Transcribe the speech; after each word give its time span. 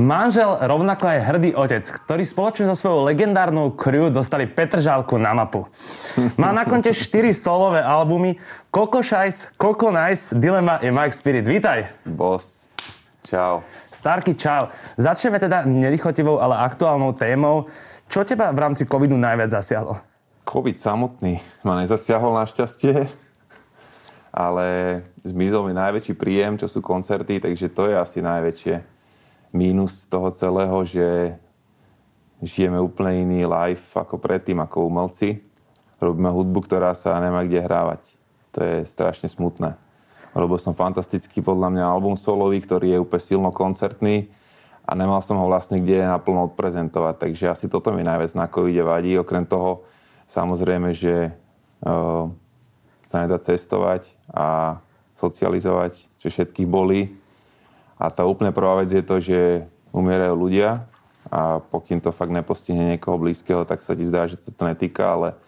Manžel 0.00 0.56
rovnako 0.56 1.04
aj 1.04 1.18
hrdý 1.20 1.50
otec, 1.52 1.84
ktorý 1.84 2.24
spoločne 2.24 2.64
so 2.64 2.72
svojou 2.72 3.04
legendárnou 3.12 3.76
crew 3.76 4.08
dostali 4.08 4.48
Petržálku 4.48 5.20
na 5.20 5.36
mapu. 5.36 5.68
Má 6.40 6.48
na 6.48 6.64
konte 6.64 6.96
4 6.96 7.28
solové 7.36 7.84
albumy 7.84 8.40
Coco 8.72 9.04
Shice, 9.04 9.52
Coco 9.52 9.92
Nice, 9.92 10.32
Dilema 10.32 10.80
je 10.80 10.88
Mike 10.88 11.12
Spirit. 11.12 11.44
Vítaj. 11.44 11.92
Boss. 12.08 12.72
Čau. 13.20 13.60
Starky, 13.92 14.32
čau. 14.32 14.72
Začneme 14.96 15.36
teda 15.36 15.68
nelichotivou, 15.68 16.40
ale 16.40 16.64
aktuálnou 16.64 17.12
témou. 17.12 17.68
Čo 18.08 18.24
teba 18.24 18.48
v 18.48 18.64
rámci 18.64 18.88
covidu 18.88 19.20
najviac 19.20 19.52
zasiahlo? 19.52 20.00
COVID 20.48 20.80
samotný 20.80 21.36
ma 21.68 21.76
nezasiahol 21.76 22.32
našťastie, 22.40 23.12
ale 24.32 24.66
zmizol 25.20 25.68
mi 25.68 25.76
najväčší 25.76 26.16
príjem, 26.16 26.56
čo 26.56 26.64
sú 26.64 26.80
koncerty, 26.80 27.44
takže 27.44 27.68
to 27.68 27.92
je 27.92 27.94
asi 28.00 28.24
najväčšie 28.24 28.91
mínus 29.52 30.08
toho 30.08 30.32
celého, 30.32 30.80
že 30.82 31.36
žijeme 32.42 32.80
úplne 32.80 33.22
iný 33.22 33.40
life 33.46 33.94
ako 33.94 34.18
predtým, 34.18 34.58
ako 34.58 34.88
umelci. 34.88 35.44
Robíme 36.02 36.32
hudbu, 36.32 36.66
ktorá 36.66 36.96
sa 36.96 37.20
nemá 37.22 37.46
kde 37.46 37.62
hrávať. 37.62 38.18
To 38.56 38.58
je 38.58 38.76
strašne 38.88 39.30
smutné. 39.30 39.78
Robil 40.32 40.58
som 40.58 40.74
fantastický 40.74 41.44
podľa 41.44 41.68
mňa 41.70 41.84
album 41.84 42.16
solový, 42.16 42.58
ktorý 42.64 42.96
je 42.96 43.02
úplne 43.04 43.22
silno 43.22 43.50
koncertný 43.52 44.32
a 44.82 44.98
nemal 44.98 45.22
som 45.22 45.38
ho 45.38 45.46
vlastne 45.46 45.78
kde 45.78 46.02
naplno 46.02 46.50
odprezentovať. 46.50 47.14
Takže 47.28 47.44
asi 47.52 47.66
toto 47.70 47.94
mi 47.94 48.02
najviac 48.02 48.32
na 48.34 48.50
covide 48.50 48.82
vadí. 48.82 49.14
Okrem 49.14 49.46
toho, 49.46 49.86
samozrejme, 50.26 50.90
že 50.90 51.30
uh, 51.86 52.26
sa 53.06 53.16
nedá 53.22 53.38
cestovať 53.38 54.16
a 54.32 54.80
socializovať, 55.14 56.10
čo 56.18 56.26
všetkých 56.32 56.66
bolí 56.66 57.21
a 58.02 58.10
tá 58.10 58.26
úplne 58.26 58.50
prvá 58.50 58.82
vec 58.82 58.90
je 58.90 59.04
to, 59.06 59.22
že 59.22 59.62
umierajú 59.94 60.34
ľudia 60.34 60.90
a 61.30 61.62
pokým 61.62 62.02
to 62.02 62.10
fakt 62.10 62.34
nepostihne 62.34 62.98
niekoho 62.98 63.14
blízkeho, 63.14 63.62
tak 63.62 63.78
sa 63.78 63.94
ti 63.94 64.02
zdá, 64.02 64.26
že 64.26 64.42
to, 64.42 64.50
to 64.50 64.66
netýka, 64.66 65.06
ale 65.06 65.38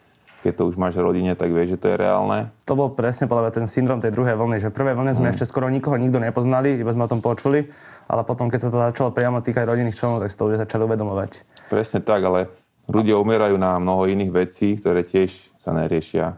keď 0.46 0.60
to 0.60 0.68
už 0.70 0.76
máš 0.78 0.94
v 1.00 1.08
rodine, 1.08 1.32
tak 1.34 1.50
vieš, 1.50 1.74
že 1.74 1.80
to 1.80 1.86
je 1.90 1.96
reálne. 1.98 2.52
To 2.68 2.78
bol 2.78 2.92
presne 2.94 3.26
podľa 3.26 3.58
ten 3.58 3.66
syndrom 3.66 3.98
tej 3.98 4.14
druhej 4.14 4.38
vlny, 4.38 4.62
že 4.62 4.70
v 4.70 4.76
prvej 4.76 4.94
vlne 4.94 5.16
sme 5.16 5.32
mm. 5.32 5.34
ešte 5.34 5.48
skoro 5.50 5.66
nikoho 5.66 5.96
nikto 5.98 6.20
nepoznali, 6.20 6.78
iba 6.78 6.94
sme 6.94 7.08
o 7.08 7.10
tom 7.10 7.24
počuli, 7.24 7.66
ale 8.06 8.22
potom, 8.22 8.46
keď 8.52 8.60
sa 8.60 8.70
to 8.70 8.78
začalo 8.78 9.10
priamo 9.10 9.42
týkať 9.42 9.64
rodinných 9.66 9.96
členov, 9.98 10.22
tak 10.22 10.30
si 10.30 10.38
to 10.38 10.46
ľudia 10.46 10.62
začali 10.62 10.84
uvedomovať. 10.84 11.30
Presne 11.72 12.04
tak, 12.04 12.22
ale 12.22 12.52
ľudia 12.86 13.18
umierajú 13.18 13.56
na 13.56 13.80
mnoho 13.80 14.06
iných 14.06 14.30
vecí, 14.30 14.76
ktoré 14.78 15.02
tiež 15.02 15.32
sa 15.56 15.72
neriešia 15.72 16.36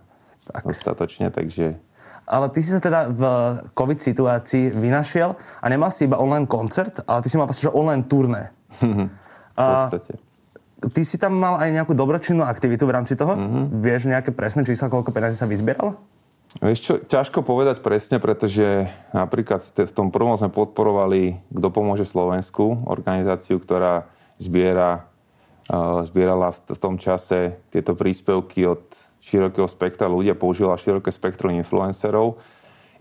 tak. 0.48 0.62
dostatočne, 0.64 1.34
takže 1.34 1.82
ale 2.26 2.50
ty 2.50 2.58
si 2.60 2.74
sa 2.74 2.82
teda 2.82 3.06
v 3.06 3.22
COVID 3.72 3.98
situácii 4.02 4.74
vynašiel 4.74 5.38
a 5.38 5.66
nemal 5.70 5.94
si 5.94 6.10
iba 6.10 6.18
online 6.18 6.50
koncert, 6.50 7.06
ale 7.06 7.22
ty 7.22 7.30
si 7.30 7.38
mal 7.38 7.46
vlastne 7.46 7.70
online 7.70 8.04
turné. 8.10 8.50
v 9.56 9.62
podstate. 9.62 10.18
Ty 10.76 11.02
si 11.08 11.16
tam 11.16 11.40
mal 11.40 11.56
aj 11.56 11.72
nejakú 11.72 11.96
dobročinnú 11.96 12.44
aktivitu 12.44 12.84
v 12.84 12.94
rámci 12.94 13.16
toho? 13.16 13.32
Mm-hmm. 13.32 13.64
Vieš 13.80 14.02
nejaké 14.12 14.30
presné 14.34 14.66
čísla, 14.66 14.92
koľko 14.92 15.08
peniazí 15.08 15.38
sa 15.38 15.48
vyzbieralo? 15.48 15.96
Vieš 16.60 16.78
čo, 16.80 16.94
ťažko 17.00 17.44
povedať 17.44 17.80
presne, 17.84 18.16
pretože 18.20 18.88
napríklad 19.12 19.60
v 19.76 19.92
tom 19.92 20.08
prvom 20.08 20.36
sme 20.40 20.48
podporovali 20.48 21.36
Kto 21.52 21.68
pomôže 21.68 22.08
Slovensku, 22.08 22.86
organizáciu, 22.88 23.60
ktorá 23.60 24.08
zbiera, 24.40 25.08
uh, 25.68 26.00
zbierala 26.04 26.52
v 26.52 26.78
tom 26.80 26.96
čase 26.96 27.60
tieto 27.72 27.96
príspevky 27.96 28.68
od 28.68 28.84
širokého 29.26 29.66
spektra 29.66 30.06
ľudia, 30.06 30.38
používala 30.38 30.78
široké 30.78 31.10
spektrum 31.10 31.50
influencerov. 31.58 32.38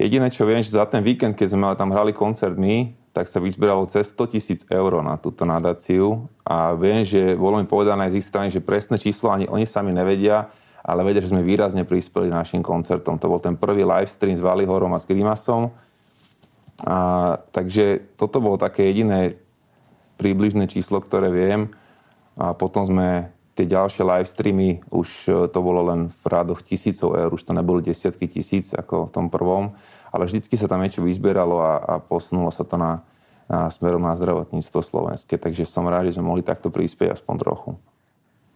Jediné, 0.02 0.28
čo 0.34 0.44
viem, 0.50 0.66
že 0.66 0.74
za 0.74 0.90
ten 0.90 1.06
víkend, 1.06 1.38
keď 1.38 1.48
sme 1.54 1.66
tam 1.78 1.94
hrali 1.94 2.12
koncert 2.12 2.58
my, 2.58 2.98
tak 3.16 3.32
sa 3.32 3.40
vyzberalo 3.40 3.88
cez 3.88 4.12
100 4.12 4.34
tisíc 4.36 4.60
eur 4.68 5.00
na 5.00 5.16
túto 5.16 5.48
nadáciu 5.48 6.28
a 6.44 6.76
viem, 6.76 7.08
že 7.08 7.40
bolo 7.40 7.64
mi 7.64 7.68
povedané 7.70 8.12
z 8.12 8.20
ich 8.20 8.28
strany, 8.28 8.52
že 8.52 8.60
presné 8.60 9.00
číslo 9.00 9.32
ani 9.32 9.48
oni 9.48 9.64
sami 9.64 9.96
nevedia, 9.96 10.52
ale 10.84 11.08
vedia, 11.08 11.24
že 11.24 11.32
sme 11.32 11.40
výrazne 11.40 11.88
prispeli 11.88 12.28
našim 12.28 12.60
koncertom. 12.60 13.16
To 13.16 13.32
bol 13.32 13.40
ten 13.40 13.56
prvý 13.56 13.88
live 13.88 14.12
stream 14.12 14.36
s 14.36 14.44
Valihorom 14.44 14.92
a 14.92 15.00
s 15.00 15.08
Grimasom. 15.08 15.72
A, 16.84 17.40
takže 17.56 18.04
toto 18.20 18.44
bolo 18.44 18.60
také 18.60 18.92
jediné 18.92 19.40
príbližné 20.20 20.68
číslo, 20.68 21.00
ktoré 21.00 21.32
viem. 21.32 21.72
A 22.36 22.52
potom 22.52 22.84
sme 22.84 23.32
tie 23.56 23.66
ďalšie 23.66 24.04
live 24.04 24.28
streamy 24.28 24.84
už 24.92 25.10
e, 25.26 25.48
to 25.48 25.60
bolo 25.64 25.88
len 25.88 26.12
v 26.12 26.24
rádoch 26.28 26.60
tisícov 26.62 27.16
eur, 27.16 27.32
už 27.32 27.48
to 27.48 27.56
neboli 27.56 27.80
desiatky 27.80 28.28
tisíc 28.28 28.76
ako 28.76 29.08
v 29.08 29.12
tom 29.16 29.26
prvom, 29.32 29.74
ale 30.12 30.28
vždycky 30.28 30.60
sa 30.60 30.68
tam 30.68 30.84
niečo 30.84 31.02
vyzbieralo 31.02 31.64
a, 31.64 31.74
a 31.80 31.94
posunulo 32.04 32.52
sa 32.52 32.68
to 32.68 32.76
na, 32.76 33.08
na 33.48 33.72
smerom 33.72 34.04
na 34.04 34.14
zdravotníctvo 34.20 34.80
slovenské, 34.84 35.40
takže 35.40 35.64
som 35.64 35.88
rád, 35.88 36.12
že 36.12 36.20
sme 36.20 36.28
mohli 36.28 36.44
takto 36.44 36.68
prispieť 36.68 37.16
aspoň 37.16 37.36
trochu. 37.40 37.72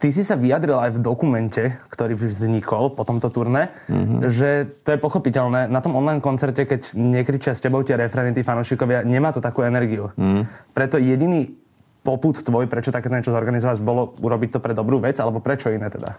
Ty 0.00 0.08
si 0.16 0.24
sa 0.24 0.32
vyjadril 0.32 0.80
aj 0.80 0.96
v 0.96 1.04
dokumente, 1.04 1.76
ktorý 1.92 2.16
vznikol 2.16 2.96
po 2.96 3.04
tomto 3.04 3.28
turné, 3.28 3.68
mm-hmm. 3.84 4.32
že 4.32 4.80
to 4.80 4.96
je 4.96 4.98
pochopiteľné. 5.00 5.68
Na 5.68 5.84
tom 5.84 5.92
online 5.92 6.24
koncerte, 6.24 6.64
keď 6.64 6.96
nekričia 6.96 7.52
s 7.52 7.60
tebou 7.60 7.84
tie 7.84 8.00
refrény, 8.00 8.32
tí 8.32 8.40
fanúšikovia, 8.40 9.04
nemá 9.04 9.28
to 9.28 9.44
takú 9.44 9.60
energiu. 9.60 10.08
Mm. 10.16 10.48
Preto 10.72 10.96
jediný 10.96 11.52
poput 12.00 12.36
tvoj, 12.36 12.64
prečo 12.66 12.92
takéto 12.92 13.12
niečo 13.12 13.34
zorganizovať, 13.34 13.78
bolo 13.84 14.16
urobiť 14.18 14.56
to 14.56 14.60
pre 14.60 14.72
dobrú 14.72 15.00
vec, 15.00 15.20
alebo 15.20 15.44
prečo 15.44 15.68
iné 15.68 15.92
teda? 15.92 16.16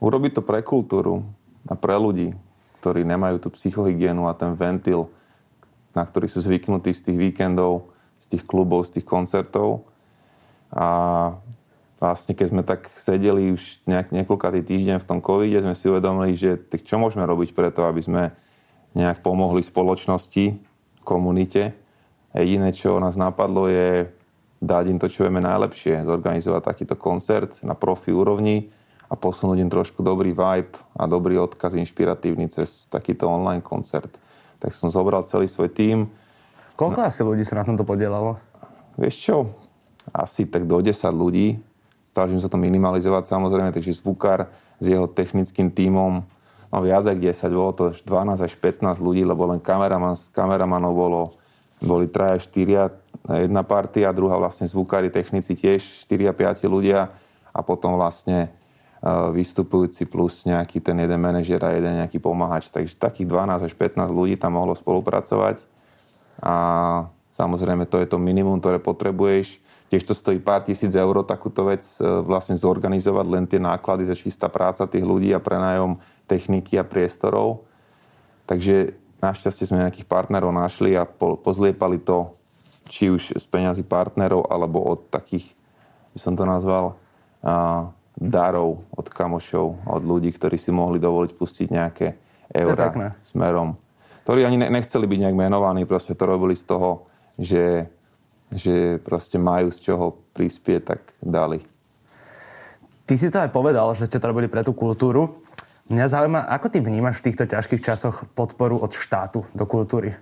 Urobiť 0.00 0.40
to 0.40 0.42
pre 0.46 0.62
kultúru 0.62 1.26
a 1.66 1.74
pre 1.74 1.98
ľudí, 1.98 2.32
ktorí 2.80 3.04
nemajú 3.04 3.42
tú 3.42 3.48
psychohygienu 3.52 4.30
a 4.30 4.36
ten 4.38 4.54
ventil, 4.56 5.12
na 5.92 6.06
ktorý 6.06 6.30
sú 6.30 6.40
zvyknutí 6.40 6.94
z 6.94 7.10
tých 7.10 7.18
víkendov, 7.18 7.90
z 8.22 8.36
tých 8.36 8.46
klubov, 8.46 8.86
z 8.86 9.00
tých 9.00 9.06
koncertov. 9.06 9.84
A 10.70 10.86
vlastne 11.98 12.32
keď 12.32 12.46
sme 12.46 12.62
tak 12.62 12.86
sedeli 12.94 13.52
už 13.52 13.82
nejak, 13.90 14.14
niekoľkatý 14.14 14.62
týždeň 14.62 14.96
v 15.02 15.08
tom 15.08 15.18
covide, 15.18 15.60
sme 15.60 15.74
si 15.74 15.90
uvedomili, 15.90 16.38
že 16.38 16.56
tak 16.56 16.86
čo 16.86 16.96
môžeme 16.96 17.26
robiť 17.26 17.52
preto, 17.52 17.84
aby 17.84 18.00
sme 18.00 18.22
nejak 18.94 19.20
pomohli 19.20 19.60
spoločnosti, 19.60 20.62
komunite. 21.02 21.74
Jediné, 22.30 22.70
čo 22.70 23.02
nás 23.02 23.18
napadlo, 23.18 23.66
je 23.66 24.06
dať 24.60 24.84
im 24.92 24.98
to, 25.00 25.08
čo 25.08 25.24
vieme 25.24 25.40
najlepšie, 25.40 26.04
zorganizovať 26.04 26.62
takýto 26.62 26.94
koncert 26.94 27.56
na 27.64 27.72
profi 27.72 28.12
úrovni 28.12 28.68
a 29.08 29.16
posunúť 29.16 29.58
im 29.58 29.72
trošku 29.72 30.04
dobrý 30.04 30.36
vibe 30.36 30.76
a 30.94 31.08
dobrý 31.08 31.40
odkaz 31.40 31.74
inšpiratívny 31.74 32.46
cez 32.52 32.86
takýto 32.86 33.26
online 33.26 33.64
koncert. 33.64 34.20
Tak 34.60 34.76
som 34.76 34.92
zobral 34.92 35.24
celý 35.24 35.48
svoj 35.48 35.72
tím. 35.72 36.12
Koľko 36.76 37.00
no, 37.00 37.08
asi 37.08 37.20
ľudí 37.24 37.42
sa 37.42 37.58
na 37.58 37.64
tomto 37.64 37.82
podielalo? 37.82 38.36
Vieš 39.00 39.16
čo, 39.16 39.36
asi 40.12 40.44
tak 40.44 40.68
do 40.68 40.78
10 40.78 40.92
ľudí. 41.10 41.56
Snažím 42.12 42.38
sa 42.38 42.52
to 42.52 42.60
minimalizovať 42.60 43.32
samozrejme, 43.32 43.72
takže 43.72 43.96
zvukár 43.96 44.52
s 44.76 44.84
jeho 44.88 45.08
technickým 45.08 45.72
tímom, 45.72 46.20
no 46.70 46.76
viac 46.82 47.06
ako 47.06 47.22
10, 47.22 47.54
bolo 47.54 47.72
to 47.72 47.84
12 48.04 48.46
až 48.46 48.52
15 48.58 48.98
ľudí, 49.00 49.22
lebo 49.22 49.46
len 49.48 49.62
kameraman, 49.62 50.18
kameramanov 50.34 50.92
bolo, 50.92 51.22
boli 51.80 52.06
3 52.08 52.36
až 52.36 52.48
4 52.52 53.00
jedna 53.28 53.62
partia, 53.62 54.12
druhá 54.16 54.40
vlastne 54.40 54.64
zvukári, 54.64 55.12
technici 55.12 55.52
tiež, 55.54 55.84
4 56.08 56.32
a 56.32 56.34
5 56.34 56.64
ľudia 56.66 57.12
a 57.52 57.60
potom 57.60 57.94
vlastne 57.94 58.48
e, 58.48 58.48
vystupujúci 59.36 60.08
plus 60.08 60.48
nejaký 60.48 60.80
ten 60.80 60.96
jeden 60.96 61.20
manažer 61.20 61.60
a 61.60 61.76
jeden 61.76 62.00
nejaký 62.00 62.18
pomáhač. 62.18 62.72
Takže 62.72 62.96
takých 62.96 63.28
12 63.28 63.68
až 63.68 63.72
15 63.76 64.08
ľudí 64.10 64.34
tam 64.40 64.56
mohlo 64.56 64.72
spolupracovať 64.72 65.62
a 66.40 66.54
samozrejme 67.30 67.84
to 67.84 68.00
je 68.00 68.08
to 68.08 68.16
minimum, 68.16 68.58
ktoré 68.58 68.80
potrebuješ. 68.80 69.60
Tiež 69.90 70.06
to 70.06 70.14
stojí 70.14 70.38
pár 70.38 70.62
tisíc 70.62 70.94
eur 70.94 71.22
takúto 71.26 71.68
vec 71.68 71.82
e, 72.00 72.06
vlastne 72.24 72.56
zorganizovať, 72.56 73.26
len 73.28 73.44
tie 73.44 73.60
náklady, 73.60 74.08
za 74.08 74.16
čistá 74.16 74.46
práca 74.48 74.88
tých 74.88 75.04
ľudí 75.04 75.34
a 75.36 75.42
prenájom 75.42 76.00
techniky 76.24 76.80
a 76.80 76.86
priestorov. 76.86 77.66
Takže 78.46 78.99
našťastie 79.20 79.68
sme 79.68 79.84
nejakých 79.84 80.08
partnerov 80.08 80.50
našli 80.50 80.96
a 80.96 81.04
pozliepali 81.44 82.00
to 82.00 82.34
či 82.90 83.06
už 83.06 83.38
z 83.38 83.44
peňazí 83.46 83.86
partnerov, 83.86 84.50
alebo 84.50 84.82
od 84.82 85.06
takých, 85.14 85.54
by 86.10 86.18
som 86.18 86.34
to 86.34 86.42
nazval, 86.42 86.98
a, 87.44 87.86
darov 88.18 88.82
od 88.90 89.06
kamošov, 89.06 89.86
od 89.86 90.02
ľudí, 90.02 90.34
ktorí 90.34 90.58
si 90.58 90.74
mohli 90.74 90.98
dovoliť 90.98 91.30
pustiť 91.32 91.68
nejaké 91.70 92.06
eurá 92.50 93.14
smerom. 93.22 93.78
Ktorí 94.26 94.44
ani 94.44 94.58
nechceli 94.58 95.06
byť 95.06 95.18
nejak 95.24 95.36
menovaní, 95.38 95.86
proste 95.86 96.18
to 96.18 96.28
robili 96.28 96.58
z 96.58 96.66
toho, 96.66 97.08
že, 97.38 97.88
že 98.52 98.98
proste 99.00 99.38
majú 99.40 99.70
z 99.72 99.78
čoho 99.80 100.18
prispieť, 100.34 100.80
tak 100.82 101.00
dali. 101.22 101.62
Ty 103.08 103.14
si 103.18 103.26
to 103.26 103.42
aj 103.42 103.50
povedal, 103.50 103.90
že 103.96 104.06
ste 104.06 104.22
to 104.22 104.30
robili 104.30 104.46
pre 104.46 104.62
tú 104.62 104.70
kultúru. 104.70 105.42
Mňa 105.90 106.06
zaujíma, 106.06 106.46
ako 106.46 106.70
ty 106.70 106.78
vnímaš 106.78 107.18
v 107.18 107.26
týchto 107.30 107.50
ťažkých 107.50 107.82
časoch 107.82 108.22
podporu 108.38 108.78
od 108.78 108.94
štátu 108.94 109.42
do 109.50 109.66
kultúry? 109.66 110.14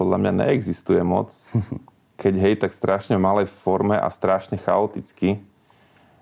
Podľa 0.00 0.16
mňa 0.16 0.32
neexistuje 0.32 1.04
moc. 1.04 1.28
Keď 2.22 2.34
hej, 2.40 2.54
tak 2.56 2.72
strašne 2.72 3.20
v 3.20 3.24
malej 3.28 3.52
forme 3.52 4.00
a 4.00 4.08
strašne 4.08 4.56
chaoticky. 4.56 5.44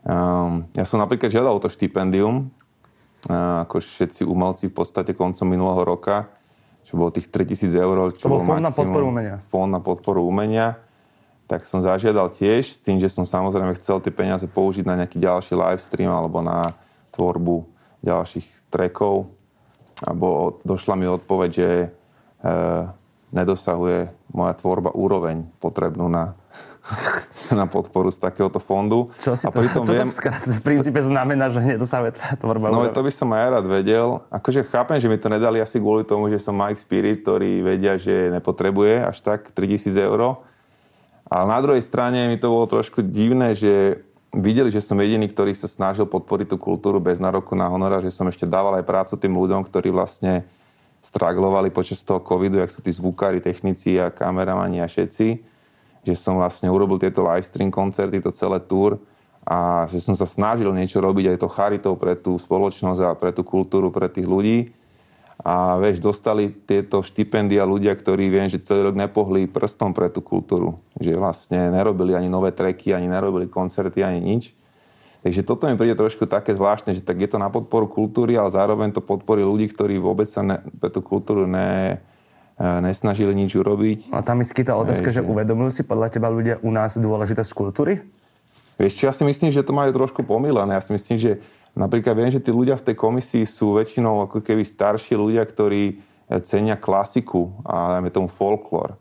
Um, 0.02 0.66
ja 0.75 0.82
som 0.82 0.98
napríklad 0.98 1.31
žiadal 1.31 1.62
to 1.62 1.70
štipendium, 1.70 2.50
uh, 3.31 3.62
ako 3.62 3.78
všetci 3.78 4.26
umelci 4.26 4.66
v 4.66 4.75
podstate 4.75 5.14
koncom 5.14 5.46
minulého 5.46 5.87
roka, 5.87 6.26
čo 6.90 6.98
bolo 6.98 7.14
tých 7.14 7.31
3000 7.31 7.70
eur. 7.70 8.10
Čo 8.19 8.26
to 8.26 8.34
bol 8.34 8.42
fond 8.42 8.58
na 8.58 8.75
podporu 8.75 9.14
umenia. 9.14 9.38
Fond 9.46 9.70
na 9.70 9.78
podporu 9.78 10.26
umenia. 10.26 10.75
Tak 11.50 11.67
som 11.67 11.82
zažiadal 11.82 12.31
tiež 12.31 12.79
s 12.79 12.79
tým, 12.79 13.02
že 13.02 13.11
som 13.11 13.26
samozrejme 13.26 13.75
chcel 13.75 13.99
tie 13.99 14.14
peniaze 14.14 14.47
použiť 14.47 14.87
na 14.87 14.94
nejaký 15.02 15.19
ďalší 15.19 15.58
live 15.58 15.82
stream 15.82 16.14
alebo 16.14 16.38
na 16.38 16.79
tvorbu 17.11 17.67
ďalších 18.06 18.70
trackov. 18.70 19.26
Abo 20.06 20.62
došla 20.62 20.94
mi 20.94 21.11
odpoveď, 21.11 21.50
že 21.50 21.69
uh, 21.91 22.87
nedosahuje 23.35 24.14
moja 24.31 24.55
tvorba 24.55 24.94
úroveň 24.94 25.43
potrebnú 25.58 26.06
na 26.06 26.38
na 27.58 27.67
podporu 27.67 28.14
z 28.14 28.19
takéhoto 28.23 28.62
fondu. 28.62 29.11
Čo 29.19 29.35
si 29.35 29.44
a 29.47 29.50
to, 29.50 29.61
to 29.82 29.91
viem, 29.91 30.11
v 30.11 30.62
princípe 30.62 31.02
znamená, 31.02 31.50
že 31.50 31.61
nedosahuje 31.62 32.14
tvoja 32.14 32.35
tvorba? 32.38 32.70
No 32.70 32.87
to 32.94 33.02
by 33.02 33.12
som 33.12 33.29
aj 33.35 33.58
rád 33.58 33.67
vedel. 33.67 34.23
Akože 34.31 34.67
chápem, 34.70 35.02
že 35.02 35.11
mi 35.11 35.19
to 35.19 35.26
nedali 35.26 35.58
asi 35.58 35.82
kvôli 35.82 36.06
tomu, 36.06 36.31
že 36.31 36.38
som 36.38 36.55
Mike 36.55 36.79
Spirit, 36.79 37.26
ktorý 37.26 37.62
vedia, 37.62 37.99
že 37.99 38.31
nepotrebuje 38.31 39.02
až 39.02 39.19
tak 39.23 39.50
3000 39.50 39.99
eur. 39.99 40.47
Ale 41.31 41.47
na 41.47 41.59
druhej 41.62 41.81
strane 41.81 42.27
mi 42.27 42.37
to 42.37 42.50
bolo 42.50 42.67
trošku 42.67 43.06
divné, 43.06 43.55
že 43.55 44.03
videli, 44.35 44.75
že 44.75 44.82
som 44.82 44.99
jediný, 44.99 45.31
ktorý 45.31 45.55
sa 45.55 45.71
snažil 45.71 46.11
podporiť 46.11 46.53
tú 46.53 46.56
kultúru 46.59 46.99
bez 46.99 47.23
nároku 47.23 47.55
na 47.55 47.71
honora, 47.71 48.03
že 48.03 48.11
som 48.11 48.27
ešte 48.27 48.50
dával 48.50 48.82
aj 48.82 48.85
prácu 48.85 49.15
tým 49.15 49.38
ľuďom, 49.38 49.62
ktorí 49.62 49.94
vlastne 49.94 50.43
straglovali 51.00 51.71
počas 51.71 52.03
toho 52.03 52.19
covidu, 52.19 52.59
jak 52.59 52.75
sú 52.75 52.82
tí 52.82 52.91
zvukári, 52.91 53.38
technici 53.38 53.94
a 53.97 54.11
kameramani 54.11 54.82
a 54.82 54.91
všetci 54.91 55.59
že 56.05 56.17
som 56.17 56.41
vlastne 56.41 56.73
urobil 56.73 56.97
tieto 56.97 57.21
live 57.21 57.44
stream 57.44 57.69
koncerty, 57.69 58.25
to 58.25 58.33
celé 58.33 58.61
tour 58.65 58.97
a 59.44 59.88
že 59.88 60.00
som 60.00 60.17
sa 60.17 60.29
snažil 60.29 60.69
niečo 60.73 61.00
robiť 61.00 61.33
aj 61.33 61.37
to 61.41 61.49
charitou 61.49 61.93
pre 61.97 62.17
tú 62.17 62.37
spoločnosť 62.37 63.00
a 63.05 63.17
pre 63.17 63.33
tú 63.33 63.44
kultúru, 63.44 63.88
pre 63.88 64.09
tých 64.09 64.29
ľudí. 64.29 64.73
A 65.40 65.81
vieš, 65.81 66.04
dostali 66.04 66.52
tieto 66.52 67.00
štipendia 67.00 67.64
ľudia, 67.64 67.96
ktorí 67.96 68.28
viem, 68.28 68.52
že 68.52 68.60
celý 68.60 68.92
rok 68.92 68.96
nepohli 68.96 69.48
prstom 69.48 69.96
pre 69.96 70.12
tú 70.12 70.20
kultúru. 70.20 70.76
Že 71.00 71.16
vlastne 71.16 71.72
nerobili 71.72 72.12
ani 72.12 72.28
nové 72.28 72.52
treky, 72.52 72.92
ani 72.92 73.08
nerobili 73.08 73.48
koncerty, 73.48 74.04
ani 74.04 74.20
nič. 74.20 74.52
Takže 75.20 75.40
toto 75.44 75.69
mi 75.69 75.76
príde 75.76 75.96
trošku 75.96 76.25
také 76.28 76.56
zvláštne, 76.56 76.96
že 76.96 77.04
tak 77.04 77.20
je 77.20 77.28
to 77.28 77.37
na 77.37 77.52
podporu 77.52 77.88
kultúry, 77.88 78.37
ale 78.37 78.52
zároveň 78.52 78.92
to 78.92 79.04
podporí 79.04 79.44
ľudí, 79.44 79.69
ktorí 79.69 80.00
vôbec 80.00 80.28
sa 80.28 80.40
ne, 80.40 80.60
pre 80.81 80.88
tú 80.88 81.04
kultúru 81.04 81.44
ne, 81.44 82.00
nesnažili 82.60 83.32
nič 83.32 83.56
urobiť. 83.56 84.12
A 84.12 84.25
tam 84.25 84.40
mi 84.40 84.48
skýta 84.48 84.76
otázka, 84.76 85.12
že, 85.12 85.20
že 85.20 85.28
uvedomil 85.28 85.72
si 85.72 85.84
podľa 85.84 86.08
teba 86.12 86.28
ľudia 86.28 86.60
u 86.60 86.72
nás 86.72 86.96
dôležitosť 86.96 87.52
kultúry? 87.52 88.04
Vieš 88.81 88.96
čo, 88.96 89.04
ja 89.08 89.12
si 89.12 89.28
myslím, 89.28 89.52
že 89.52 89.60
to 89.60 89.76
majú 89.76 89.92
trošku 89.92 90.25
pomýlené. 90.25 90.72
Ja 90.72 90.81
si 90.81 90.96
myslím, 90.96 91.20
že 91.20 91.44
napríklad 91.76 92.14
viem, 92.17 92.31
že 92.32 92.43
tí 92.43 92.50
ľudia 92.55 92.78
v 92.78 92.87
tej 92.90 92.96
komisii 92.96 93.44
sú 93.46 93.76
väčšinou 93.76 94.26
ako 94.26 94.43
keby 94.43 94.62
starší 94.62 95.14
ľudia, 95.19 95.43
ktorí 95.44 95.82
e, 95.90 95.94
cenia 96.43 96.78
klasiku 96.78 97.50
a 97.67 97.99
dajme 97.99 98.11
tomu 98.11 98.28
folklór. 98.31 98.96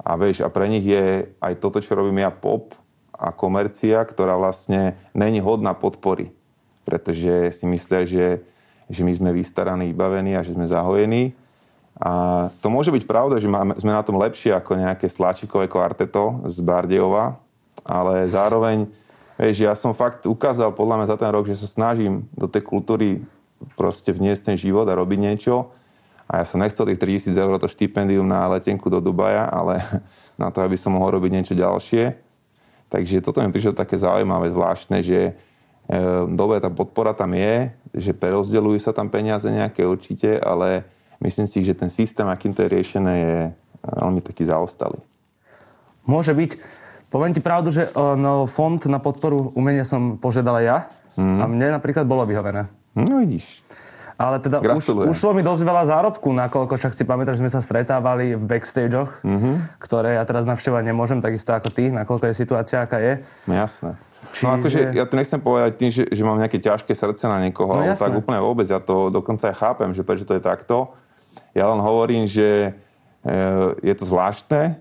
A 0.00 0.16
vieš, 0.20 0.44
a 0.44 0.48
pre 0.52 0.68
nich 0.68 0.84
je 0.84 1.32
aj 1.40 1.54
toto, 1.60 1.80
čo 1.80 1.96
robím 1.96 2.20
ja, 2.20 2.28
pop 2.28 2.76
a 3.14 3.32
komercia, 3.32 4.04
ktorá 4.04 4.36
vlastne 4.36 4.98
není 5.16 5.40
hodná 5.40 5.72
podpory. 5.72 6.34
Pretože 6.84 7.54
si 7.56 7.64
myslia, 7.64 8.04
že, 8.04 8.44
že 8.90 9.00
my 9.00 9.12
sme 9.16 9.30
vystaraní, 9.32 9.88
vybavení 9.94 10.36
a 10.36 10.44
že 10.44 10.52
sme 10.52 10.68
zahojení 10.68 11.32
a 11.94 12.10
to 12.58 12.74
môže 12.74 12.90
byť 12.90 13.06
pravda, 13.06 13.38
že 13.38 13.46
máme, 13.46 13.78
sme 13.78 13.94
na 13.94 14.02
tom 14.02 14.18
lepšie 14.18 14.50
ako 14.50 14.74
nejaké 14.74 15.06
sláčikové 15.06 15.70
kvarteto 15.70 16.42
z 16.42 16.58
Bardejova, 16.58 17.38
ale 17.86 18.26
zároveň, 18.26 18.90
vieš, 19.38 19.64
ja 19.64 19.74
som 19.74 19.96
fakt 19.96 20.26
ukázal 20.26 20.74
podľa 20.74 21.02
mňa 21.02 21.06
za 21.10 21.16
ten 21.18 21.30
rok, 21.30 21.44
že 21.48 21.58
sa 21.58 21.68
snažím 21.68 22.26
do 22.34 22.46
tej 22.46 22.62
kultúry 22.62 23.22
proste 23.78 24.12
vniesť 24.12 24.52
ten 24.52 24.56
život 24.60 24.84
a 24.86 24.98
robiť 24.98 25.18
niečo. 25.18 25.72
A 26.24 26.40
ja 26.40 26.44
som 26.48 26.60
nechcel 26.60 26.88
tých 26.88 27.00
3000 27.28 27.36
eur 27.36 27.54
to 27.60 27.68
štipendium 27.68 28.24
na 28.24 28.48
letenku 28.48 28.88
do 28.88 29.00
Dubaja, 29.00 29.48
ale 29.48 29.84
na 30.42 30.48
to, 30.48 30.64
aby 30.64 30.76
som 30.76 30.96
mohol 30.96 31.20
robiť 31.20 31.30
niečo 31.30 31.54
ďalšie. 31.56 32.16
Takže 32.88 33.24
toto 33.24 33.42
mi 33.42 33.50
prišlo 33.50 33.74
také 33.74 33.98
zaujímavé, 33.98 34.54
zvláštne, 34.54 35.02
že 35.02 35.20
e, 35.30 35.32
dobre, 36.30 36.62
tá 36.62 36.70
podpora 36.70 37.10
tam 37.10 37.34
je, 37.34 37.74
že 37.94 38.14
prerozdeľujú 38.14 38.78
sa 38.78 38.94
tam 38.94 39.10
peniaze 39.10 39.46
nejaké 39.46 39.86
určite, 39.86 40.38
ale 40.38 40.86
myslím 41.22 41.46
si, 41.46 41.62
že 41.62 41.78
ten 41.78 41.90
systém, 41.90 42.26
akým 42.26 42.54
to 42.54 42.66
je 42.66 42.74
riešené, 42.74 43.12
je 43.14 43.36
eh, 43.48 43.52
veľmi 43.82 44.20
taký 44.20 44.46
zaostalý. 44.46 44.98
Môže 46.04 46.36
byť. 46.36 46.83
Poviem 47.14 47.30
ti 47.30 47.38
pravdu, 47.38 47.70
že 47.70 47.86
eh, 47.86 47.94
no, 47.94 48.50
fond 48.50 48.82
na 48.90 48.98
podporu 48.98 49.54
umenia 49.54 49.86
som 49.86 50.18
požiadal 50.18 50.58
ja 50.58 50.90
mm. 51.14 51.38
a 51.38 51.44
mne 51.46 51.78
napríklad 51.78 52.02
bolo 52.10 52.26
vyhovené. 52.26 52.66
No 52.98 53.22
vidíš. 53.22 53.62
Ale 54.14 54.38
teda 54.38 54.62
už, 54.62 55.10
ušlo 55.10 55.34
mi 55.34 55.42
dosť 55.42 55.62
veľa 55.66 55.90
zárobku, 55.90 56.30
nakoľko 56.30 56.78
však 56.78 56.94
si 56.94 57.02
pamätáš, 57.02 57.38
že 57.38 57.42
sme 57.42 57.50
sa 57.50 57.58
stretávali 57.58 58.38
v 58.38 58.44
backstageoch, 58.46 59.26
mm-hmm. 59.26 59.82
ktoré 59.82 60.14
ja 60.14 60.22
teraz 60.22 60.46
navštevovať 60.46 60.86
nemôžem, 60.86 61.18
takisto 61.18 61.50
ako 61.50 61.74
ty, 61.74 61.90
nakoľko 61.90 62.30
je 62.30 62.34
situácia, 62.38 62.78
aká 62.78 63.02
je. 63.02 63.26
No 63.50 63.58
jasné. 63.58 63.98
Čiže... 64.30 64.46
No 64.46 64.48
akože 64.54 64.78
ja 64.94 65.04
to 65.10 65.18
nechcem 65.18 65.40
povedať 65.42 65.72
tým, 65.74 65.90
že, 65.90 66.06
že 66.06 66.22
mám 66.22 66.38
nejaké 66.38 66.62
ťažké 66.62 66.94
srdce 66.94 67.26
na 67.26 67.42
niekoho, 67.42 67.74
no, 67.74 67.82
ale 67.82 67.98
tak 67.98 68.14
úplne 68.14 68.38
vôbec, 68.38 68.70
ja 68.70 68.78
to 68.78 69.10
dokonca 69.10 69.50
aj 69.50 69.56
chápem, 69.58 69.90
že 69.90 70.06
prečo 70.06 70.22
to 70.22 70.38
je 70.38 70.42
takto. 70.42 70.94
Ja 71.50 71.66
len 71.74 71.82
hovorím, 71.82 72.30
že 72.30 72.70
e, 73.26 73.34
je 73.82 73.94
to 73.98 74.06
zvláštne, 74.06 74.78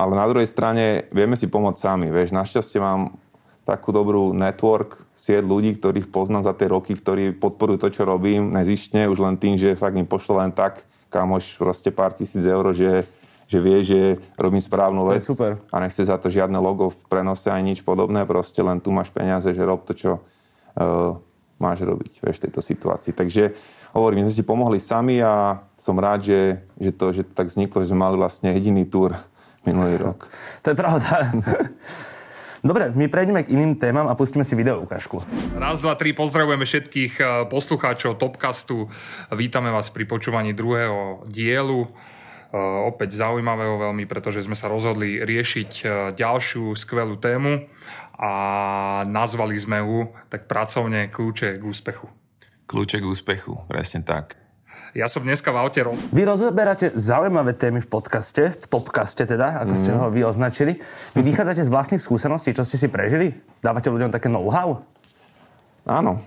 ale 0.00 0.16
na 0.16 0.24
druhej 0.24 0.48
strane 0.48 1.04
vieme 1.12 1.36
si 1.36 1.44
pomôcť 1.44 1.76
sami. 1.76 2.08
Vieš, 2.08 2.32
našťastie 2.32 2.80
mám 2.80 3.20
takú 3.68 3.92
dobrú 3.92 4.32
network, 4.32 4.96
sieť 5.12 5.44
ľudí, 5.44 5.76
ktorých 5.76 6.08
poznám 6.08 6.48
za 6.48 6.56
tie 6.56 6.72
roky, 6.72 6.96
ktorí 6.96 7.36
podporujú 7.36 7.76
to, 7.76 7.88
čo 7.92 8.08
robím, 8.08 8.48
nezištne, 8.48 9.04
už 9.12 9.20
len 9.20 9.36
tým, 9.36 9.60
že 9.60 9.76
fakt 9.76 10.00
im 10.00 10.08
pošlo 10.08 10.40
len 10.40 10.56
tak, 10.56 10.88
kamoš 11.12 11.60
proste 11.60 11.92
pár 11.92 12.16
tisíc 12.16 12.40
eur, 12.40 12.72
že, 12.72 13.04
že 13.44 13.58
vie, 13.60 13.84
že 13.84 14.00
robím 14.40 14.64
správnu 14.64 15.04
vec. 15.04 15.20
super. 15.20 15.60
A 15.68 15.76
nechce 15.84 16.00
za 16.00 16.16
to 16.16 16.32
žiadne 16.32 16.56
logo 16.56 16.88
v 16.88 16.98
prenose 17.12 17.52
ani 17.52 17.76
nič 17.76 17.84
podobné, 17.84 18.24
proste 18.24 18.64
len 18.64 18.80
tu 18.80 18.88
máš 18.88 19.12
peniaze, 19.12 19.52
že 19.52 19.60
rob 19.60 19.84
to, 19.84 19.92
čo 19.92 20.10
uh, 20.16 21.20
máš 21.60 21.84
robiť 21.84 22.24
vieš, 22.24 22.40
v 22.40 22.44
tejto 22.48 22.64
situácii. 22.64 23.12
Takže 23.12 23.52
hovorím, 23.92 24.24
my 24.24 24.32
sme 24.32 24.38
si 24.40 24.48
pomohli 24.48 24.80
sami 24.80 25.20
a 25.20 25.60
som 25.76 25.92
rád, 26.00 26.24
že, 26.24 26.64
že, 26.80 26.90
to, 26.96 27.06
že 27.12 27.22
to 27.28 27.32
tak 27.36 27.52
vzniklo, 27.52 27.84
že 27.84 27.92
sme 27.92 28.00
mali 28.00 28.16
vlastne 28.16 28.56
jediný 28.56 28.88
túr 28.88 29.12
minulý 29.66 30.00
rok. 30.00 30.28
To 30.62 30.72
je 30.72 30.76
pravda. 30.76 31.10
Dobre, 32.60 32.92
my 32.92 33.08
prejdeme 33.08 33.40
k 33.40 33.56
iným 33.56 33.80
témam 33.80 34.04
a 34.04 34.12
pustíme 34.12 34.44
si 34.44 34.52
video 34.52 34.84
ukážku. 34.84 35.24
Raz, 35.56 35.80
dva, 35.80 35.96
tri, 35.96 36.12
pozdravujeme 36.12 36.68
všetkých 36.68 37.14
eh, 37.16 37.26
poslucháčov 37.48 38.20
Topcastu. 38.20 38.92
Vítame 39.32 39.72
vás 39.72 39.88
pri 39.88 40.04
počúvaní 40.04 40.52
druhého 40.52 41.24
dielu. 41.24 41.88
Eh, 41.88 42.58
opäť 42.84 43.16
zaujímavého 43.16 43.80
veľmi, 43.80 44.04
pretože 44.04 44.44
sme 44.44 44.58
sa 44.58 44.68
rozhodli 44.68 45.24
riešiť 45.24 45.72
eh, 45.86 45.90
ďalšiu 46.12 46.76
skvelú 46.76 47.16
tému 47.16 47.64
a 48.20 48.32
nazvali 49.08 49.56
sme 49.56 49.80
ju 49.80 50.12
tak 50.28 50.44
pracovne 50.44 51.08
Kľúče 51.08 51.56
k 51.56 51.62
úspechu. 51.64 52.12
Kľúče 52.68 53.00
k 53.00 53.08
úspechu, 53.08 53.64
presne 53.72 54.04
tak. 54.04 54.36
Ja 54.90 55.06
som 55.06 55.22
dneska 55.22 55.54
v 55.54 55.58
aute... 55.62 55.80
Roz... 55.86 56.02
Vy 56.10 56.22
rozoberáte 56.26 56.90
zaujímavé 56.98 57.54
témy 57.54 57.78
v 57.78 57.88
podcaste, 57.88 58.58
v 58.58 58.66
topkaste 58.66 59.22
teda, 59.22 59.62
ako 59.62 59.74
mm. 59.74 59.78
ste 59.78 59.90
mhm. 59.94 59.98
ho 60.02 60.06
vy 60.10 60.20
označili. 60.26 60.72
Vy 61.14 61.20
vychádzate 61.22 61.62
z 61.62 61.70
vlastných 61.70 62.02
skúseností, 62.02 62.50
čo 62.50 62.66
ste 62.66 62.74
si 62.74 62.90
prežili? 62.90 63.30
Dávate 63.62 63.86
ľuďom 63.86 64.10
také 64.10 64.26
know-how? 64.26 64.82
Áno. 65.86 66.18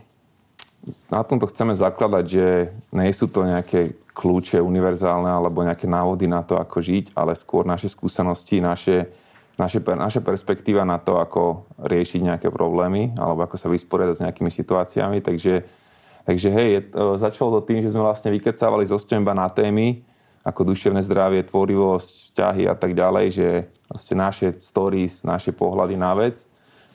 Na 1.07 1.23
tomto 1.23 1.47
chceme 1.47 1.75
zakladať, 1.75 2.25
že 2.27 2.45
nie 2.91 3.11
sú 3.15 3.31
to 3.31 3.47
nejaké 3.47 3.95
kľúče 4.13 4.59
univerzálne 4.59 5.31
alebo 5.31 5.63
nejaké 5.63 5.87
návody 5.87 6.27
na 6.27 6.43
to, 6.43 6.59
ako 6.59 6.79
žiť, 6.79 7.15
ale 7.15 7.35
skôr 7.39 7.63
naše 7.63 7.87
skúsenosti, 7.87 8.59
naše, 8.59 9.07
naše, 9.55 9.79
naša 9.79 10.21
perspektíva 10.21 10.83
na 10.83 10.99
to, 10.99 11.19
ako 11.19 11.67
riešiť 11.81 12.19
nejaké 12.19 12.47
problémy 12.51 13.15
alebo 13.15 13.43
ako 13.47 13.55
sa 13.55 13.71
vysporiadať 13.71 14.15
s 14.15 14.23
nejakými 14.23 14.51
situáciami. 14.51 15.17
Takže 15.23 15.82
Takže 16.23 16.47
hej, 16.49 16.69
je, 16.71 16.81
začalo 17.19 17.59
to 17.59 17.67
tým, 17.67 17.83
že 17.83 17.91
sme 17.91 18.03
vlastne 18.03 18.31
vykecávali 18.31 18.87
zo 18.87 18.95
Stemba 18.95 19.35
na 19.35 19.51
témy, 19.51 20.07
ako 20.43 20.71
duševné 20.71 21.03
zdravie, 21.03 21.43
tvorivosť, 21.43 22.31
vzťahy 22.31 22.63
a 22.67 22.75
tak 22.75 22.95
ďalej, 22.95 23.25
že 23.31 23.47
vlastne 23.91 24.15
naše 24.19 24.47
stories, 24.59 25.23
naše 25.23 25.51
pohľady 25.51 25.95
na 25.99 26.11
vec. 26.15 26.47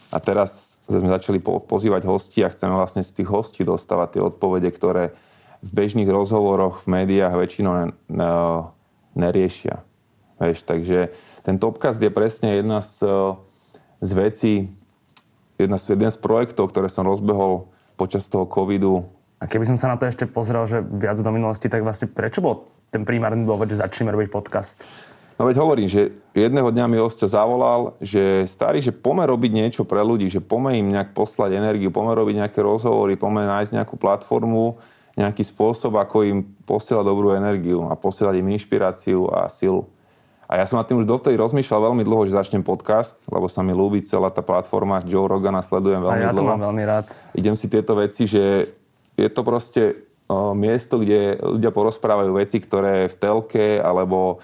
A 0.08 0.16
teraz 0.20 0.80
sme 0.88 1.12
začali 1.12 1.37
po, 1.40 1.61
pozývať 1.61 2.08
hosti 2.08 2.40
a 2.40 2.52
chceme 2.52 2.73
vlastne 2.73 3.04
z 3.04 3.12
tých 3.20 3.28
hostí 3.28 3.61
dostávať 3.64 4.16
tie 4.16 4.23
odpovede, 4.25 4.73
ktoré 4.73 5.12
v 5.61 5.70
bežných 5.75 6.08
rozhovoroch 6.08 6.88
v 6.88 7.02
médiách 7.02 7.35
väčšinou 7.37 7.73
ne, 7.76 7.87
ne, 8.08 8.32
neriešia. 9.12 9.85
Veš, 10.38 10.62
takže 10.62 11.12
ten 11.42 11.58
Topcast 11.58 11.99
je 11.99 12.08
presne 12.14 12.62
jedna 12.62 12.78
z, 12.78 13.04
z 14.00 14.11
vecí, 14.14 14.54
jedna 15.58 15.76
z, 15.76 15.99
jeden 15.99 16.08
z 16.14 16.18
projektov, 16.23 16.70
ktoré 16.70 16.87
som 16.87 17.02
rozbehol 17.04 17.68
počas 17.99 18.30
toho 18.30 18.47
covidu. 18.47 19.02
A 19.38 19.47
keby 19.47 19.71
som 19.71 19.78
sa 19.78 19.95
na 19.95 19.97
to 19.97 20.11
ešte 20.11 20.26
pozrel, 20.26 20.66
že 20.66 20.83
viac 20.83 21.14
do 21.23 21.30
minulosti, 21.30 21.71
tak 21.71 21.87
vlastne 21.87 22.11
prečo 22.11 22.42
bol 22.42 22.66
ten 22.90 23.07
primárny 23.07 23.47
dôvod, 23.47 23.71
že 23.71 23.78
začneme 23.78 24.11
robiť 24.11 24.28
podcast? 24.35 24.83
No 25.38 25.47
veď 25.47 25.62
hovorím, 25.62 25.87
že 25.87 26.11
jedného 26.35 26.66
dňa 26.75 26.90
mi 26.90 26.99
Osťo 26.99 27.30
zavolal, 27.30 27.95
že 28.02 28.42
starý, 28.50 28.83
že 28.83 28.90
pome 28.90 29.23
robiť 29.23 29.52
niečo 29.54 29.83
pre 29.87 30.02
ľudí, 30.02 30.26
že 30.26 30.42
pome 30.42 30.75
im 30.75 30.90
nejak 30.90 31.14
poslať 31.14 31.54
energiu, 31.54 31.95
pome 31.95 32.11
robiť 32.11 32.42
nejaké 32.42 32.59
rozhovory, 32.59 33.14
pome 33.14 33.47
nájsť 33.47 33.78
nejakú 33.78 33.95
platformu, 33.95 34.83
nejaký 35.14 35.47
spôsob, 35.47 35.95
ako 35.95 36.26
im 36.26 36.38
posielať 36.66 37.07
dobrú 37.07 37.30
energiu 37.38 37.87
a 37.87 37.95
posielať 37.95 38.42
im 38.42 38.50
inšpiráciu 38.50 39.30
a 39.30 39.47
silu. 39.47 39.87
A 40.49 40.59
ja 40.59 40.64
som 40.64 40.80
nad 40.80 40.88
tým 40.88 40.99
už 40.99 41.07
dovtedy 41.07 41.37
rozmýšľal 41.37 41.92
veľmi 41.92 42.02
dlho, 42.09 42.25
že 42.25 42.33
začnem 42.33 42.64
podcast, 42.64 43.21
lebo 43.28 43.52
sa 43.52 43.61
mi 43.61 43.76
ľúbi 43.76 44.00
celá 44.00 44.33
tá 44.33 44.40
platforma. 44.40 45.04
Joe 45.04 45.28
Rogana 45.28 45.61
sledujem 45.61 46.00
veľmi 46.00 46.25
a 46.25 46.26
ja 46.26 46.33
dlho. 46.33 46.40
to 46.40 46.50
mám 46.57 46.62
veľmi 46.73 46.83
rád. 46.88 47.04
Idem 47.37 47.52
si 47.52 47.68
tieto 47.68 47.92
veci, 47.95 48.25
že 48.25 48.75
je 49.19 49.29
to 49.29 49.43
proste 49.43 49.83
miesto, 50.55 51.03
kde 51.03 51.41
ľudia 51.43 51.75
porozprávajú 51.75 52.31
veci, 52.39 52.63
ktoré 52.63 53.11
v 53.11 53.17
telke 53.19 53.83
alebo 53.83 54.39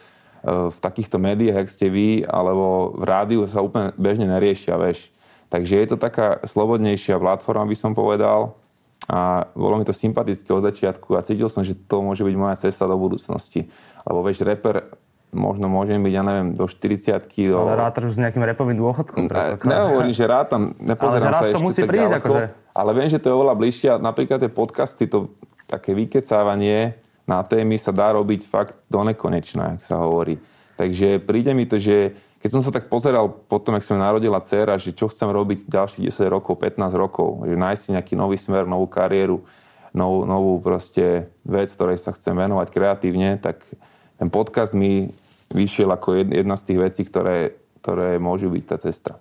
v 0.44 0.76
takýchto 0.76 1.16
médiách, 1.16 1.64
ak 1.64 1.72
ste 1.72 1.88
vy, 1.88 2.20
alebo 2.28 2.92
v 3.00 3.04
rádiu 3.08 3.48
sa 3.48 3.64
úplne 3.64 3.96
bežne 3.96 4.28
neriešia, 4.28 4.76
veš. 4.76 5.08
Takže 5.48 5.80
je 5.80 5.86
to 5.88 5.96
taká 5.96 6.42
slobodnejšia 6.44 7.16
platforma, 7.16 7.64
by 7.64 7.76
som 7.78 7.96
povedal. 7.96 8.58
A 9.04 9.52
bolo 9.52 9.76
mi 9.76 9.84
to 9.84 9.92
sympatické 9.92 10.48
od 10.52 10.64
začiatku 10.64 11.12
a 11.12 11.20
cítil 11.20 11.52
som, 11.52 11.60
že 11.60 11.76
to 11.76 12.00
môže 12.00 12.24
byť 12.24 12.36
moja 12.40 12.56
cesta 12.56 12.88
do 12.88 12.96
budúcnosti. 12.96 13.68
Lebo 14.08 14.24
vieš, 14.24 14.44
reper 14.44 14.88
možno 15.28 15.68
môžem 15.68 16.00
byť, 16.00 16.12
ja 16.14 16.22
neviem, 16.24 16.56
do 16.56 16.64
40 16.64 17.12
do... 17.52 17.58
Ale 17.68 17.76
rátaš 17.76 18.16
s 18.16 18.18
nejakým 18.22 18.40
repovým 18.40 18.80
dôchodkom. 18.80 19.28
Ne, 19.28 19.60
nehovorím, 19.60 20.14
že 20.14 20.24
rátam, 20.24 20.72
nepozerám 20.80 21.36
ale 21.36 21.36
že 21.36 21.36
sa 21.36 21.44
to 21.44 21.48
ešte 21.52 21.60
musí 21.60 21.80
tak 21.84 21.90
prísť, 21.90 22.14
akože. 22.22 22.42
Ale 22.74 22.90
viem, 22.90 23.06
že 23.06 23.22
to 23.22 23.30
je 23.30 23.38
oveľa 23.38 23.54
bližšie. 23.54 24.02
Napríklad 24.02 24.42
tie 24.42 24.50
podcasty, 24.50 25.06
to 25.06 25.30
také 25.70 25.94
vykecávanie, 25.94 26.98
na 27.24 27.40
témy 27.40 27.78
sa 27.80 27.94
dá 27.94 28.12
robiť 28.12 28.44
fakt 28.44 28.76
do 28.90 29.00
nekonečna, 29.00 29.78
ak 29.78 29.82
sa 29.86 30.02
hovorí. 30.02 30.36
Takže 30.74 31.22
príde 31.22 31.54
mi 31.54 31.64
to, 31.64 31.78
že 31.78 32.12
keď 32.42 32.50
som 32.50 32.60
sa 32.60 32.74
tak 32.74 32.92
pozeral 32.92 33.30
potom, 33.30 33.72
ak 33.72 33.86
sa 33.86 33.96
mi 33.96 34.04
narodila 34.04 34.42
dcera, 34.42 34.76
že 34.76 34.92
čo 34.92 35.08
chcem 35.08 35.30
robiť 35.30 35.64
ďalších 35.64 36.12
10 36.12 36.28
rokov, 36.28 36.60
15 36.60 36.92
rokov, 36.98 37.48
že 37.48 37.56
nájsť 37.56 37.80
si 37.80 37.90
nejaký 37.96 38.14
nový 38.18 38.36
smer, 38.36 38.68
novú 38.68 38.84
kariéru, 38.84 39.40
novú, 39.96 40.28
novú 40.28 40.60
proste 40.60 41.32
vec, 41.46 41.72
ktorej 41.72 41.96
sa 41.96 42.12
chcem 42.12 42.36
venovať 42.36 42.68
kreatívne, 42.68 43.40
tak 43.40 43.64
ten 44.20 44.28
podcast 44.28 44.76
mi 44.76 45.08
vyšiel 45.54 45.88
ako 45.94 46.26
jedna 46.28 46.58
z 46.60 46.66
tých 46.68 46.78
vecí, 46.82 47.02
ktoré, 47.06 47.56
ktoré 47.80 48.20
môžu 48.20 48.52
byť 48.52 48.64
tá 48.68 48.76
cesta. 48.76 49.16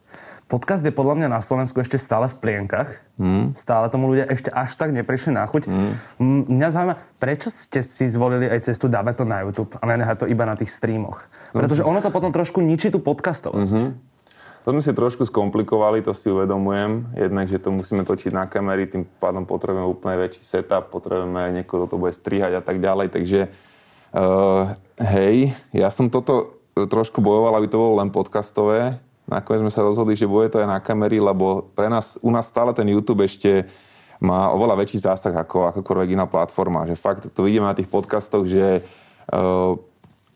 Podcast 0.52 0.84
je 0.84 0.92
podľa 0.92 1.24
mňa 1.24 1.28
na 1.32 1.40
Slovensku 1.40 1.80
ešte 1.80 1.96
stále 1.96 2.28
v 2.28 2.36
plienkach. 2.36 3.00
Mm. 3.16 3.56
Stále 3.56 3.88
tomu 3.88 4.12
ľudia 4.12 4.28
ešte 4.28 4.52
až 4.52 4.76
tak 4.76 4.92
neprišli 4.92 5.32
na 5.32 5.48
chuť. 5.48 5.66
Mm. 5.66 5.92
Mňa 6.52 6.68
zaujíma, 6.70 6.96
prečo 7.18 7.48
ste 7.48 7.80
si 7.80 8.06
zvolili 8.12 8.52
aj 8.52 8.68
cestu 8.68 8.92
dávať 8.92 9.24
to 9.24 9.26
na 9.26 9.48
YouTube 9.48 9.72
a 9.80 9.84
nenehať 9.88 10.24
to 10.24 10.26
iba 10.28 10.44
na 10.44 10.60
tých 10.60 10.70
streamoch? 10.70 11.24
Pretože 11.56 11.88
ono 11.88 12.04
to 12.04 12.12
potom 12.12 12.36
trošku 12.36 12.60
ničí 12.60 12.92
tú 12.92 13.00
podcastovosť. 13.00 13.72
Mm-hmm. 13.72 13.92
To 14.64 14.72
sme 14.72 14.80
si 14.80 14.96
trošku 14.96 15.28
skomplikovali, 15.28 16.00
to 16.00 16.16
si 16.16 16.32
uvedomujem. 16.32 17.20
Jednak, 17.20 17.52
že 17.52 17.60
to 17.60 17.76
musíme 17.76 18.08
točiť 18.08 18.32
na 18.32 18.48
kamery, 18.48 18.88
tým 18.88 19.04
pádom 19.20 19.44
potrebujeme 19.44 19.84
úplne 19.84 20.16
väčší 20.24 20.40
setup, 20.40 20.88
potrebujeme 20.88 21.52
niekoho, 21.52 21.84
kto 21.84 21.96
to 21.96 22.02
bude 22.02 22.16
strihať 22.16 22.60
a 22.60 22.62
tak 22.64 22.80
ďalej. 22.80 23.12
Takže 23.12 23.52
uh, 24.16 24.72
hej, 25.04 25.52
ja 25.76 25.92
som 25.92 26.08
toto 26.08 26.64
trošku 26.80 27.20
bojoval, 27.20 27.60
aby 27.60 27.68
to 27.68 27.76
bolo 27.76 28.00
len 28.00 28.08
podcastové 28.08 29.04
Nakoniec 29.24 29.64
sme 29.64 29.72
sa 29.72 29.88
rozhodli, 29.88 30.20
že 30.20 30.28
bude 30.28 30.52
to 30.52 30.60
aj 30.60 30.68
na 30.68 30.80
kamery, 30.84 31.24
lebo 31.24 31.72
pre 31.72 31.88
nás, 31.88 32.20
u 32.20 32.28
nás 32.28 32.48
stále 32.48 32.76
ten 32.76 32.88
YouTube 32.88 33.24
ešte 33.24 33.68
má 34.24 34.52
oveľa 34.56 34.80
väčší 34.80 35.04
zásah 35.04 35.36
ako 35.36 35.72
akokoľvek 35.76 36.16
iná 36.16 36.28
platforma. 36.28 36.88
Že 36.88 36.96
fakt 36.96 37.24
to 37.32 37.44
vidíme 37.44 37.68
na 37.68 37.76
tých 37.76 37.92
podcastoch, 37.92 38.48
že, 38.48 38.84
uh, 39.32 39.76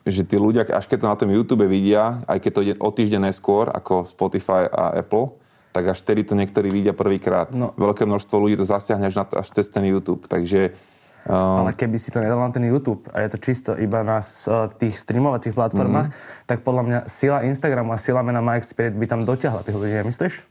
že 0.03 0.27
tí 0.27 0.35
ľudia, 0.35 0.67
až 0.67 0.87
keď 0.91 0.97
to 1.03 1.11
na 1.11 1.19
tom 1.19 1.29
YouTube 1.31 1.63
vidia, 1.67 2.19
aj 2.27 2.39
keď 2.43 2.51
to 2.51 2.63
ide 2.63 2.75
o 2.79 2.89
týždeň 2.91 3.31
neskôr, 3.31 3.71
ako 3.71 4.07
Spotify 4.07 4.67
a 4.67 4.99
Apple, 4.99 5.39
tak 5.71 5.93
až 5.93 6.03
vtedy 6.03 6.27
to 6.27 6.33
niektorí 6.35 6.67
vidia 6.67 6.91
prvýkrát. 6.91 7.51
No. 7.55 7.71
Veľké 7.79 8.03
množstvo 8.03 8.35
ľudí 8.39 8.55
to 8.59 8.67
zasiahne 8.67 9.07
až, 9.07 9.23
na, 9.23 9.25
až 9.29 9.47
cez 9.55 9.71
ten 9.71 9.87
YouTube. 9.87 10.27
Takže 10.27 10.75
Um, 11.27 11.67
Ale 11.67 11.75
keby 11.75 11.97
si 11.99 12.07
to 12.07 12.23
nedal 12.23 12.39
na 12.39 12.53
ten 12.53 12.63
YouTube 12.63 13.03
a 13.11 13.19
je 13.25 13.35
to 13.35 13.37
čisto 13.41 13.75
iba 13.75 13.99
na 13.99 14.23
uh, 14.23 14.71
tých 14.71 14.95
streamovacích 14.95 15.51
platformách, 15.51 16.07
mm-hmm. 16.07 16.47
tak 16.47 16.63
podľa 16.63 16.83
mňa 16.87 16.99
sila 17.11 17.43
Instagramu 17.43 17.91
a 17.91 17.99
sila 17.99 18.23
mena 18.23 18.39
Mike 18.39 18.63
Spirit 18.63 18.95
by 18.95 19.05
tam 19.11 19.27
dotiahla 19.27 19.67
tých 19.67 19.75
ľudí, 19.75 19.91
nemyslíš? 19.91 20.47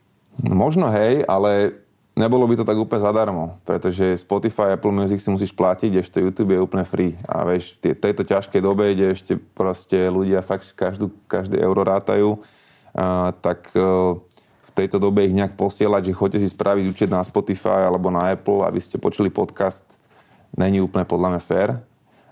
Možno 0.53 0.93
hej, 0.93 1.25
ale 1.25 1.81
nebolo 2.13 2.45
by 2.45 2.61
to 2.61 2.69
tak 2.69 2.77
úplne 2.77 3.01
zadarmo, 3.01 3.45
pretože 3.65 4.21
Spotify, 4.21 4.77
Apple 4.77 4.93
Music 4.93 5.17
si 5.17 5.33
musíš 5.33 5.53
platiť, 5.57 5.97
ešte 5.97 6.21
YouTube 6.21 6.53
je 6.53 6.61
úplne 6.61 6.85
free. 6.85 7.17
A 7.25 7.49
vieš, 7.49 7.81
v 7.81 7.97
tejto 7.97 8.25
ťažkej 8.25 8.61
dobe, 8.61 8.93
kde 8.93 9.17
ešte 9.17 9.33
proste 9.37 10.13
ľudia 10.13 10.45
fakt 10.45 10.77
každú, 10.77 11.09
každé 11.25 11.57
euro 11.57 11.85
rátajú, 11.89 12.37
uh, 12.37 13.33
tak 13.41 13.73
uh, 13.73 14.17
v 14.65 14.71
tejto 14.77 15.01
dobe 15.01 15.25
ich 15.25 15.33
nejak 15.33 15.57
posielať, 15.57 16.13
že 16.13 16.17
chodite 16.17 16.45
si 16.45 16.53
spraviť 16.53 16.85
účet 16.85 17.09
na 17.09 17.25
Spotify 17.25 17.89
alebo 17.89 18.13
na 18.13 18.29
Apple, 18.33 18.61
aby 18.61 18.77
ste 18.77 19.01
počuli 19.01 19.33
podcast 19.33 19.85
není 20.55 20.79
úplne 20.79 21.09
podľa 21.09 21.37
mňa 21.37 21.43
fér. 21.43 21.71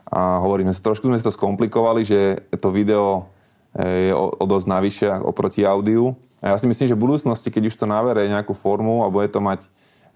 A 0.06 0.38
hovoríme, 0.38 0.70
trošku 0.70 1.10
sme 1.10 1.18
si 1.18 1.26
to 1.26 1.34
skomplikovali, 1.34 2.06
že 2.06 2.38
to 2.60 2.70
video 2.70 3.26
eh, 3.74 4.10
je 4.10 4.12
o, 4.14 4.30
o 4.30 4.44
dosť 4.46 4.66
navyše 4.68 5.06
oproti 5.24 5.66
audiu. 5.66 6.14
A 6.44 6.52
ja 6.52 6.56
si 6.60 6.68
myslím, 6.68 6.86
že 6.92 6.96
v 6.96 7.04
budúcnosti, 7.08 7.48
keď 7.48 7.72
už 7.72 7.76
to 7.80 7.88
navere 7.88 8.28
nejakú 8.28 8.52
formu 8.52 9.00
a 9.00 9.08
bude 9.08 9.32
to 9.32 9.40
mať, 9.40 9.64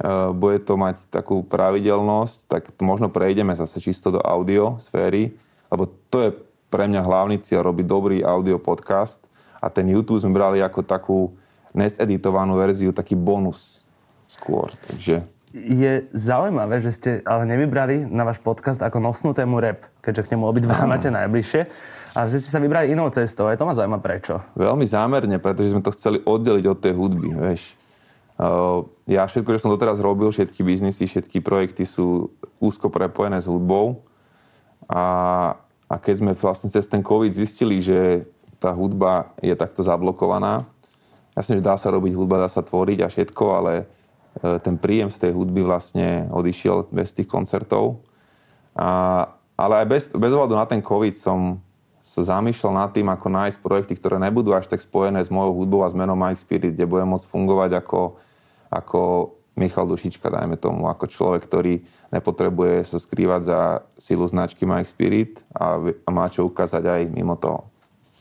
uh, 0.05 0.29
bude 0.29 0.61
to 0.61 0.77
mať 0.77 1.09
takú 1.09 1.41
pravidelnosť, 1.41 2.45
tak 2.45 2.69
možno 2.85 3.09
prejdeme 3.09 3.57
zase 3.57 3.81
čisto 3.81 4.13
do 4.13 4.21
audio 4.21 4.77
sféry, 4.77 5.33
lebo 5.73 5.89
to 6.13 6.29
je 6.29 6.31
pre 6.69 6.85
mňa 6.85 7.01
hlavný 7.01 7.41
cieľ, 7.41 7.73
robiť 7.73 7.87
dobrý 7.89 8.21
audio 8.21 8.61
podcast 8.61 9.25
a 9.57 9.73
ten 9.73 9.89
YouTube 9.89 10.21
sme 10.21 10.37
brali 10.37 10.61
ako 10.61 10.85
takú 10.85 11.19
neseditovanú 11.73 12.61
verziu, 12.61 12.93
taký 12.93 13.17
bonus 13.17 13.89
skôr. 14.29 14.69
Takže 14.85 15.25
je 15.53 16.05
zaujímavé, 16.13 16.85
že 16.85 16.93
ste 16.93 17.11
ale 17.25 17.49
nevybrali 17.49 18.05
na 18.05 18.29
váš 18.29 18.37
podcast 18.41 18.85
ako 18.85 19.01
nosnú 19.01 19.33
tému 19.33 19.57
rap, 19.65 19.89
keďže 20.05 20.29
k 20.29 20.31
nemu 20.37 20.45
obidva 20.45 20.85
máte 20.85 21.09
najbližšie, 21.09 21.63
a 22.13 22.29
že 22.29 22.43
ste 22.43 22.53
sa 22.53 22.61
vybrali 22.61 22.93
inou 22.93 23.09
cestou. 23.09 23.49
Aj 23.49 23.57
to 23.57 23.65
ma 23.65 23.73
zaujíma 23.73 24.03
prečo. 24.03 24.43
Veľmi 24.59 24.85
zámerne, 24.85 25.41
pretože 25.41 25.73
sme 25.73 25.81
to 25.81 25.95
chceli 25.97 26.21
oddeliť 26.21 26.65
od 26.69 26.79
tej 26.83 26.93
hudby, 26.93 27.31
vieš. 27.33 27.79
Ja 29.09 29.27
všetko, 29.27 29.55
čo 29.57 29.63
som 29.67 29.75
doteraz 29.75 29.99
robil, 29.99 30.31
všetky 30.31 30.63
biznisy, 30.63 31.11
všetky 31.11 31.43
projekty 31.43 31.83
sú 31.83 32.31
úzko 32.63 32.87
prepojené 32.87 33.43
s 33.43 33.51
hudbou. 33.51 34.07
A, 34.87 35.05
a 35.91 35.95
keď 35.99 36.15
sme 36.23 36.33
vlastne 36.39 36.71
cez 36.71 36.87
ten 36.87 37.03
COVID 37.03 37.35
zistili, 37.35 37.83
že 37.83 38.29
tá 38.59 38.75
hudba 38.75 39.35
je 39.43 39.55
takto 39.55 39.83
zablokovaná, 39.83 40.67
jasne, 41.35 41.59
že 41.59 41.67
dá 41.67 41.79
sa 41.79 41.91
robiť 41.95 42.15
hudba, 42.15 42.47
dá 42.47 42.51
sa 42.51 42.63
tvoriť 42.63 42.99
a 43.03 43.09
všetko, 43.11 43.45
ale 43.55 43.87
ten 44.39 44.75
príjem 44.79 45.11
z 45.11 45.29
tej 45.29 45.33
hudby 45.35 45.67
vlastne 45.67 46.31
odišiel 46.31 46.91
bez 46.95 47.15
tých 47.15 47.27
koncertov. 47.27 48.03
A, 48.79 49.25
ale 49.59 49.75
aj 49.83 49.87
bez, 49.87 50.03
bez 50.15 50.31
ohľadu 50.31 50.55
na 50.55 50.67
ten 50.67 50.79
COVID 50.79 51.15
som 51.19 51.59
sa 51.99 52.39
zamýšľal 52.39 52.73
nad 52.73 52.91
tým, 52.95 53.11
ako 53.11 53.27
nájsť 53.29 53.59
projekty, 53.61 53.95
ktoré 53.99 54.17
nebudú 54.17 54.55
až 54.55 54.71
tak 54.71 54.81
spojené 54.81 55.21
s 55.21 55.29
mojou 55.29 55.61
hudbou 55.61 55.83
a 55.83 55.91
s 55.91 55.99
menom 55.99 56.17
Mike 56.17 56.41
Spirit, 56.41 56.73
kde 56.73 56.89
budem 56.89 57.11
môcť 57.11 57.27
fungovať 57.27 57.71
ako, 57.85 58.17
ako 58.71 59.01
Michal 59.59 59.91
Dušička, 59.91 60.31
dajme 60.31 60.55
tomu, 60.57 60.87
ako 60.87 61.11
človek, 61.11 61.43
ktorý 61.43 61.83
nepotrebuje 62.15 62.87
sa 62.87 63.03
skrývať 63.03 63.41
za 63.43 63.61
silu 63.99 64.25
značky 64.31 64.63
Mike 64.63 64.89
Spirit 64.89 65.43
a, 65.51 65.83
a 65.83 66.11
má 66.15 66.31
čo 66.31 66.47
ukázať 66.47 66.87
aj 66.87 67.03
mimo 67.11 67.35
toho. 67.35 67.67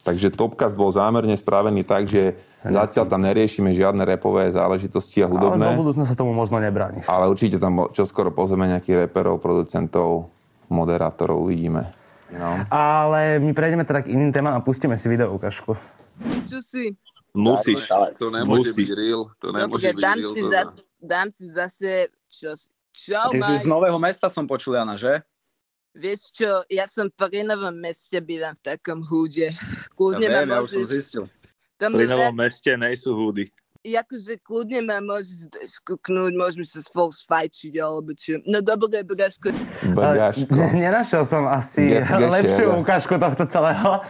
Takže 0.08 0.32
Topcast 0.32 0.80
bol 0.80 0.88
zámerne 0.96 1.36
spravený 1.36 1.84
tak, 1.84 2.08
že 2.08 2.40
zatiaľ 2.64 3.12
tam 3.12 3.28
neriešime 3.28 3.76
žiadne 3.76 4.08
repové 4.08 4.48
záležitosti 4.56 5.20
a 5.20 5.28
hudobné. 5.28 5.68
Ale 5.68 5.76
do 5.76 5.84
budúcna 5.84 6.08
sa 6.08 6.16
tomu 6.16 6.32
možno 6.32 6.64
nebrániš. 6.64 7.12
Ale 7.12 7.28
určite 7.28 7.60
tam 7.60 7.92
čoskoro 7.92 8.32
pozrieme 8.32 8.72
nejakých 8.72 9.04
reperov, 9.04 9.44
producentov, 9.44 10.32
moderátorov, 10.72 11.44
uvidíme. 11.44 11.92
No. 12.32 12.64
Ale 12.72 13.44
my 13.44 13.52
prejdeme 13.52 13.84
teda 13.84 14.08
k 14.08 14.16
iným 14.16 14.32
témam 14.32 14.56
a 14.56 14.64
pustíme 14.64 14.96
si 14.96 15.12
video 15.12 15.36
ukážku. 15.36 15.76
Čo 16.48 16.64
si? 16.64 16.96
Musíš, 17.36 17.92
to 18.16 18.32
nemôže 18.32 18.72
Musíš. 18.72 18.88
byť 18.88 18.90
real. 18.96 19.22
To 19.44 19.52
no, 19.52 19.60
nemôže 19.60 19.92
byť 19.92 20.00
dám 20.00 20.18
real. 20.24 20.32
Si 20.32 20.42
zase, 20.48 20.78
dám 21.04 21.28
si 21.36 21.46
zase... 21.52 21.92
Čo, 22.28 22.56
čo 22.96 23.20
Ty 23.28 23.40
si 23.44 23.54
z 23.60 23.66
Nového 23.68 24.00
mesta 24.00 24.32
som 24.32 24.48
počul, 24.48 24.80
Jana, 24.80 24.96
že? 24.96 25.24
Vieš 25.96 26.36
čo, 26.36 26.50
ja 26.68 26.90
som 26.90 27.08
pri 27.08 27.48
novom 27.48 27.74
meste, 27.78 28.20
bývam 28.20 28.54
v 28.58 28.62
takom 28.76 29.06
húde. 29.06 29.54
Kľudne 29.96 30.28
ja 30.28 30.44
viem, 30.44 30.50
ja 30.52 30.60
už 30.60 30.70
som 30.70 30.86
zistil. 30.90 31.24
Pri 31.78 32.06
novom 32.10 32.36
meste 32.36 32.74
nejsú 32.76 33.14
húdy. 33.14 33.48
Akože 33.88 34.44
kľudne 34.44 34.84
ma 34.84 35.00
môžeš 35.00 35.48
skúknúť, 35.80 36.36
môžeme 36.36 36.68
sa 36.68 36.84
spolu 36.84 37.08
sfajčiť, 37.08 37.80
alebo 37.80 38.12
čo. 38.12 38.44
No 38.44 38.60
dobre, 38.60 39.00
Braško. 39.00 39.48
Braško. 39.96 40.60
Nenašiel 40.76 41.24
som 41.24 41.48
asi 41.48 41.96
Ge- 41.96 42.04
lepšiu 42.04 42.84
ukážku 42.84 43.16
tohto 43.16 43.48
celého. 43.48 44.04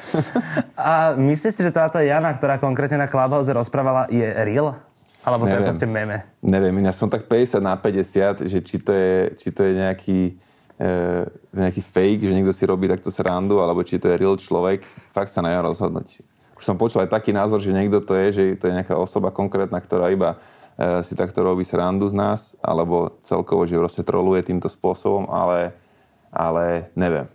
A 0.73 1.13
myslíš 1.13 1.53
si, 1.53 1.61
že 1.61 1.69
táto 1.69 2.01
Jana, 2.01 2.33
ktorá 2.33 2.57
konkrétne 2.57 2.97
na 2.97 3.05
Clubhouse 3.05 3.53
rozprávala, 3.53 4.09
je 4.09 4.25
real? 4.25 4.81
Alebo 5.21 5.45
to 5.45 5.53
je 5.53 5.61
proste 5.61 5.85
meme? 5.85 6.25
Neviem, 6.41 6.81
ja 6.81 6.95
som 6.95 7.11
tak 7.11 7.29
50 7.29 7.61
na 7.61 7.77
50, 7.77 8.47
že 8.47 8.59
či 8.63 8.81
to 8.81 8.95
je, 8.95 9.35
či 9.37 9.51
to 9.53 9.61
je 9.61 9.73
nejaký, 9.77 10.19
nejaký 11.57 11.81
fake, 11.81 12.21
že 12.21 12.35
niekto 12.37 12.53
si 12.53 12.63
robí 12.69 12.85
takto 12.85 13.09
srandu, 13.09 13.57
alebo 13.57 13.81
či 13.81 13.97
to 13.97 14.13
je 14.13 14.19
real 14.21 14.37
človek. 14.37 14.85
Fakt 14.85 15.33
sa 15.33 15.41
neviem 15.41 15.65
rozhodnúť. 15.65 16.21
Už 16.57 16.63
som 16.65 16.77
počul 16.77 17.05
aj 17.05 17.13
taký 17.13 17.33
názor, 17.33 17.61
že 17.61 17.73
niekto 17.73 18.01
to 18.01 18.13
je, 18.17 18.27
že 18.33 18.43
to 18.57 18.69
je 18.69 18.77
nejaká 18.77 18.97
osoba 18.97 19.33
konkrétna, 19.33 19.77
ktorá 19.77 20.09
iba 20.09 20.37
e, 20.77 21.01
si 21.05 21.13
takto 21.13 21.45
robí 21.45 21.61
srandu 21.61 22.09
z 22.09 22.17
nás, 22.17 22.57
alebo 22.61 23.13
celkovo, 23.21 23.65
že 23.69 23.77
proste 23.77 24.01
troluje 24.01 24.41
týmto 24.45 24.69
spôsobom, 24.69 25.29
ale, 25.29 25.73
ale 26.33 26.89
neviem. 26.97 27.29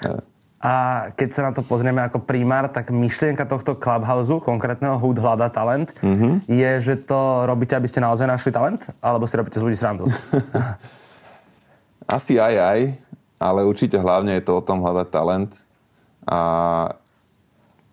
neviem. 0.00 0.24
A 0.64 0.72
keď 1.12 1.28
sa 1.28 1.40
na 1.44 1.52
to 1.52 1.60
pozrieme 1.60 2.00
ako 2.00 2.24
primár, 2.24 2.72
tak 2.72 2.88
myšlienka 2.88 3.44
tohto 3.44 3.76
Clubhouse, 3.76 4.32
konkrétneho 4.40 4.96
Hood 4.96 5.20
hľada 5.20 5.52
talent, 5.52 5.92
mm-hmm. 6.00 6.48
je, 6.48 6.70
že 6.80 7.04
to 7.04 7.44
robíte, 7.44 7.76
aby 7.76 7.84
ste 7.84 8.00
naozaj 8.00 8.24
našli 8.24 8.48
talent? 8.48 8.80
Alebo 9.04 9.28
si 9.28 9.36
robíte 9.36 9.60
z 9.60 9.64
ľudí 9.68 9.76
srandu? 9.76 10.08
Asi 12.14 12.38
aj 12.38 12.54
aj, 12.54 12.80
ale 13.42 13.66
určite 13.66 13.98
hlavne 13.98 14.38
je 14.38 14.46
to 14.46 14.62
o 14.62 14.62
tom 14.62 14.86
hľadať 14.86 15.08
talent 15.10 15.50
a, 16.22 16.38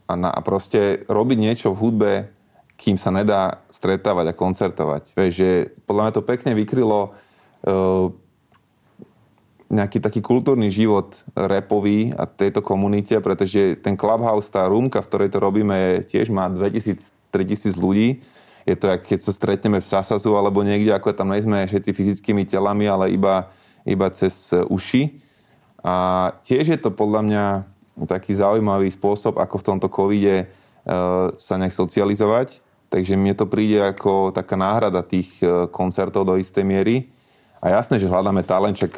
a, 0.06 0.14
na, 0.14 0.30
a 0.30 0.40
proste 0.46 1.02
robiť 1.10 1.38
niečo 1.42 1.74
v 1.74 1.82
hudbe, 1.82 2.14
kým 2.78 3.02
sa 3.02 3.10
nedá 3.10 3.66
stretávať 3.74 4.30
a 4.30 4.38
koncertovať. 4.38 5.18
Vieš, 5.18 5.34
že 5.34 5.50
podľa 5.90 6.02
mňa 6.06 6.14
to 6.14 6.22
pekne 6.22 6.52
vykrylo 6.54 7.02
uh, 7.10 8.14
nejaký 9.74 9.98
taký 10.04 10.22
kultúrny 10.22 10.70
život 10.70 11.18
repový 11.34 12.14
a 12.14 12.30
tejto 12.30 12.62
komunite, 12.62 13.18
pretože 13.26 13.80
ten 13.82 13.98
Clubhouse, 13.98 14.54
tá 14.54 14.70
rúmka, 14.70 15.02
v 15.02 15.10
ktorej 15.10 15.30
to 15.34 15.40
robíme, 15.42 15.74
je, 15.74 15.92
tiež 16.14 16.30
má 16.30 16.46
2000-3000 16.46 17.74
ľudí. 17.74 18.22
Je 18.70 18.76
to, 18.78 18.86
keď 18.86 19.18
sa 19.18 19.34
stretneme 19.34 19.82
v 19.82 19.90
Sasazu 19.90 20.38
alebo 20.38 20.62
niekde, 20.62 20.94
ako 20.94 21.18
tam 21.18 21.34
nejsme 21.34 21.66
všetci 21.66 21.90
fyzickými 21.98 22.46
telami, 22.46 22.86
ale 22.86 23.10
iba, 23.16 23.50
iba 23.88 24.08
cez 24.14 24.54
uši. 24.54 25.22
A 25.82 26.30
tiež 26.46 26.78
je 26.78 26.80
to 26.80 26.94
podľa 26.94 27.22
mňa 27.26 27.46
taký 28.06 28.38
zaujímavý 28.38 28.90
spôsob, 28.94 29.42
ako 29.42 29.56
v 29.62 29.68
tomto 29.68 29.88
covide 29.90 30.36
uh, 30.46 31.34
sa 31.38 31.58
nejak 31.58 31.74
socializovať. 31.74 32.62
Takže 32.92 33.18
mne 33.18 33.34
to 33.34 33.50
príde 33.50 33.82
ako 33.82 34.36
taká 34.36 34.60
náhrada 34.60 35.02
tých 35.02 35.42
uh, 35.42 35.66
koncertov 35.70 36.28
do 36.28 36.38
istej 36.38 36.62
miery. 36.62 37.10
A 37.62 37.82
jasné, 37.82 38.02
že 38.02 38.10
hľadáme 38.10 38.42
talent, 38.46 38.78
čak 38.78 38.94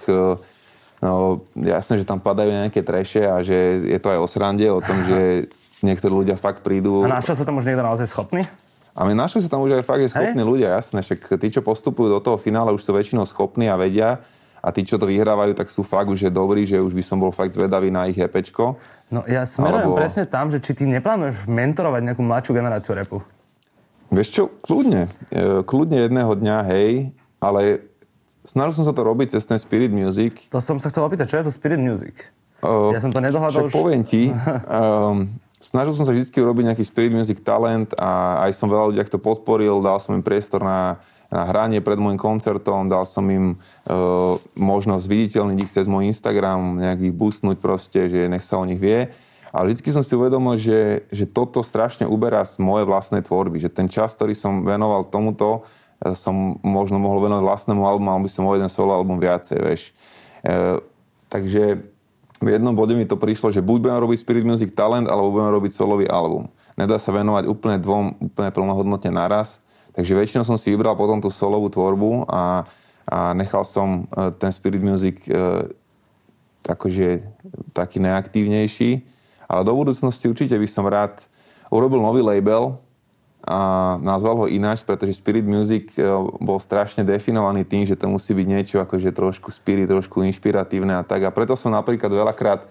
No, 1.04 1.44
jasné, 1.60 2.00
že 2.00 2.08
tam 2.08 2.24
padajú 2.24 2.48
nejaké 2.48 2.80
treše 2.80 3.28
a 3.28 3.44
že 3.44 3.84
je 3.92 4.00
to 4.00 4.08
aj 4.08 4.24
o 4.24 4.28
srande, 4.28 4.64
o 4.72 4.80
tom, 4.80 4.96
že 5.04 5.52
niektorí 5.88 6.24
ľudia 6.24 6.40
fakt 6.40 6.64
prídu. 6.64 7.04
A 7.04 7.20
našiel 7.20 7.36
sa 7.36 7.44
tam 7.44 7.60
už 7.60 7.68
niekto 7.68 7.84
naozaj 7.84 8.08
schopný? 8.08 8.48
A 8.94 9.04
my 9.04 9.12
našli 9.12 9.44
sa 9.44 9.52
tam 9.52 9.66
už 9.68 9.82
aj 9.82 9.84
fakt, 9.84 10.06
že 10.06 10.16
schopní 10.16 10.40
Hej. 10.40 10.48
ľudia, 10.48 10.68
jasné. 10.80 11.04
Však 11.04 11.42
tí, 11.42 11.48
čo 11.52 11.66
postupujú 11.66 12.08
do 12.14 12.22
toho 12.24 12.38
finále, 12.40 12.72
už 12.72 12.86
sú 12.88 12.94
väčšinou 12.96 13.26
schopní 13.28 13.68
a 13.68 13.76
vedia. 13.76 14.24
A 14.64 14.72
tí, 14.72 14.88
čo 14.88 14.96
to 14.96 15.04
vyhrávajú, 15.04 15.52
tak 15.52 15.68
sú 15.68 15.84
fakt 15.84 16.08
už 16.08 16.24
že 16.24 16.30
dobrí, 16.32 16.64
že 16.64 16.80
už 16.80 16.96
by 16.96 17.04
som 17.04 17.20
bol 17.20 17.36
fakt 17.36 17.52
zvedavý 17.52 17.92
na 17.92 18.08
ich 18.08 18.16
EPčko. 18.16 18.80
No 19.12 19.28
ja 19.28 19.44
smerujem 19.44 19.92
Alebo- 19.92 20.00
presne 20.00 20.24
tam, 20.24 20.48
že 20.48 20.64
či 20.64 20.72
ty 20.72 20.88
neplánuješ 20.88 21.44
mentorovať 21.52 22.02
nejakú 22.08 22.24
mladšiu 22.24 22.56
generáciu 22.56 22.96
repu. 22.96 23.20
Vieš 24.08 24.30
čo, 24.32 24.44
kľudne. 24.64 25.12
E, 25.34 25.66
Kľudne 25.68 26.08
jedného 26.08 26.32
dňa, 26.32 26.58
hej, 26.72 27.12
ale 27.44 27.84
snažil 28.48 28.80
som 28.80 28.86
sa 28.88 28.96
to 28.96 29.04
robiť 29.04 29.36
cez 29.36 29.44
ten 29.44 29.60
Spirit 29.60 29.92
Music. 29.92 30.48
To 30.54 30.64
som 30.64 30.80
sa 30.80 30.88
chcel 30.88 31.04
opýtať, 31.04 31.28
čo 31.28 31.38
je 31.44 31.50
to 31.50 31.52
Spirit 31.52 31.82
Music? 31.84 32.32
Uh, 32.64 32.96
Ja 32.96 33.04
som 33.04 33.12
to 33.12 33.20
nedohľadal 33.20 33.68
už. 33.68 33.76
poviem 33.76 34.08
ti, 34.08 34.32
um, 34.32 35.28
snažil 35.60 35.92
som 35.92 36.08
sa 36.08 36.16
vždy 36.16 36.32
urobiť 36.32 36.64
nejaký 36.72 36.84
Spirit 36.88 37.12
Music 37.12 37.44
talent 37.44 37.92
a 38.00 38.44
aj 38.48 38.56
som 38.56 38.72
veľa 38.72 38.96
ľudí 38.96 39.04
to 39.12 39.20
podporil, 39.20 39.84
dal 39.84 40.00
som 40.00 40.16
im 40.16 40.24
priestor 40.24 40.64
na, 40.64 41.04
na 41.34 41.50
hranie 41.50 41.82
pred 41.82 41.98
môjim 41.98 42.22
koncertom, 42.22 42.86
dal 42.86 43.10
som 43.10 43.26
im 43.26 43.58
uh, 43.58 44.38
možnosť 44.54 45.06
viditeľniť 45.10 45.58
ich 45.66 45.74
cez 45.74 45.90
môj 45.90 46.06
Instagram, 46.06 46.78
nejak 46.78 47.10
ich 47.10 47.14
boostnúť 47.18 47.58
proste, 47.58 48.06
že 48.06 48.30
nech 48.30 48.46
sa 48.46 48.62
o 48.62 48.68
nich 48.70 48.78
vie. 48.78 49.10
Ale 49.50 49.74
vždy 49.74 49.90
som 49.90 50.06
si 50.06 50.14
uvedomil, 50.14 50.62
že, 50.62 51.10
že 51.10 51.26
toto 51.26 51.66
strašne 51.66 52.06
uberá 52.06 52.46
z 52.46 52.62
mojej 52.62 52.86
vlastnej 52.86 53.26
tvorby, 53.26 53.58
že 53.58 53.74
ten 53.74 53.90
čas, 53.90 54.14
ktorý 54.14 54.38
som 54.38 54.62
venoval 54.62 55.10
tomuto, 55.10 55.66
eh, 56.06 56.14
som 56.14 56.62
možno 56.62 57.02
mohol 57.02 57.26
venovať 57.26 57.42
vlastnému 57.42 57.82
albumu, 57.82 58.14
alebo 58.14 58.30
by 58.30 58.34
som 58.34 58.46
mohol 58.46 58.62
jeden 58.62 58.70
solo 58.70 58.94
album 58.94 59.18
viacej, 59.18 59.58
vieš. 59.58 59.90
E, 60.44 60.78
takže 61.32 61.88
v 62.44 62.48
jednom 62.52 62.76
bode 62.76 62.92
mi 63.00 63.08
to 63.08 63.16
prišlo, 63.16 63.48
že 63.56 63.64
buď 63.64 63.78
budem 63.80 64.00
robiť 64.04 64.18
Spirit 64.20 64.44
Music 64.44 64.76
Talent, 64.76 65.08
alebo 65.08 65.32
budem 65.32 65.56
robiť 65.56 65.72
solový 65.72 66.06
album. 66.12 66.52
Nedá 66.76 67.00
sa 67.00 67.16
venovať 67.16 67.48
úplne 67.48 67.80
dvom, 67.80 68.20
úplne 68.20 68.52
plnohodnotne 68.52 69.16
naraz. 69.16 69.63
Takže 69.94 70.18
väčšinou 70.18 70.44
som 70.46 70.58
si 70.58 70.74
vybral 70.74 70.98
potom 70.98 71.22
tú 71.22 71.30
solovú 71.30 71.70
tvorbu 71.70 72.26
a, 72.26 72.66
a 73.06 73.18
nechal 73.38 73.62
som 73.62 74.10
e, 74.10 74.34
ten 74.42 74.50
Spirit 74.50 74.82
Music 74.82 75.22
e, 75.30 75.70
akože 76.66 77.22
taký 77.78 78.02
neaktívnejší. 78.02 79.06
Ale 79.46 79.62
do 79.62 79.78
budúcnosti 79.78 80.26
určite 80.26 80.58
by 80.58 80.68
som 80.68 80.90
rád 80.90 81.22
urobil 81.70 82.02
nový 82.02 82.26
label 82.26 82.74
a 83.44 83.94
nazval 84.00 84.40
ho 84.40 84.48
ináč, 84.48 84.82
pretože 84.82 85.20
Spirit 85.20 85.46
Music 85.46 85.94
e, 85.94 86.10
bol 86.42 86.58
strašne 86.58 87.06
definovaný 87.06 87.62
tým, 87.62 87.86
že 87.86 87.94
to 87.94 88.10
musí 88.10 88.34
byť 88.34 88.48
niečo 88.50 88.78
akože 88.82 89.14
trošku 89.14 89.54
spirit, 89.54 89.86
trošku 89.86 90.26
inšpiratívne 90.26 90.98
a 90.98 91.06
tak. 91.06 91.28
A 91.28 91.30
preto 91.30 91.54
som 91.54 91.70
napríklad 91.70 92.10
veľakrát 92.10 92.66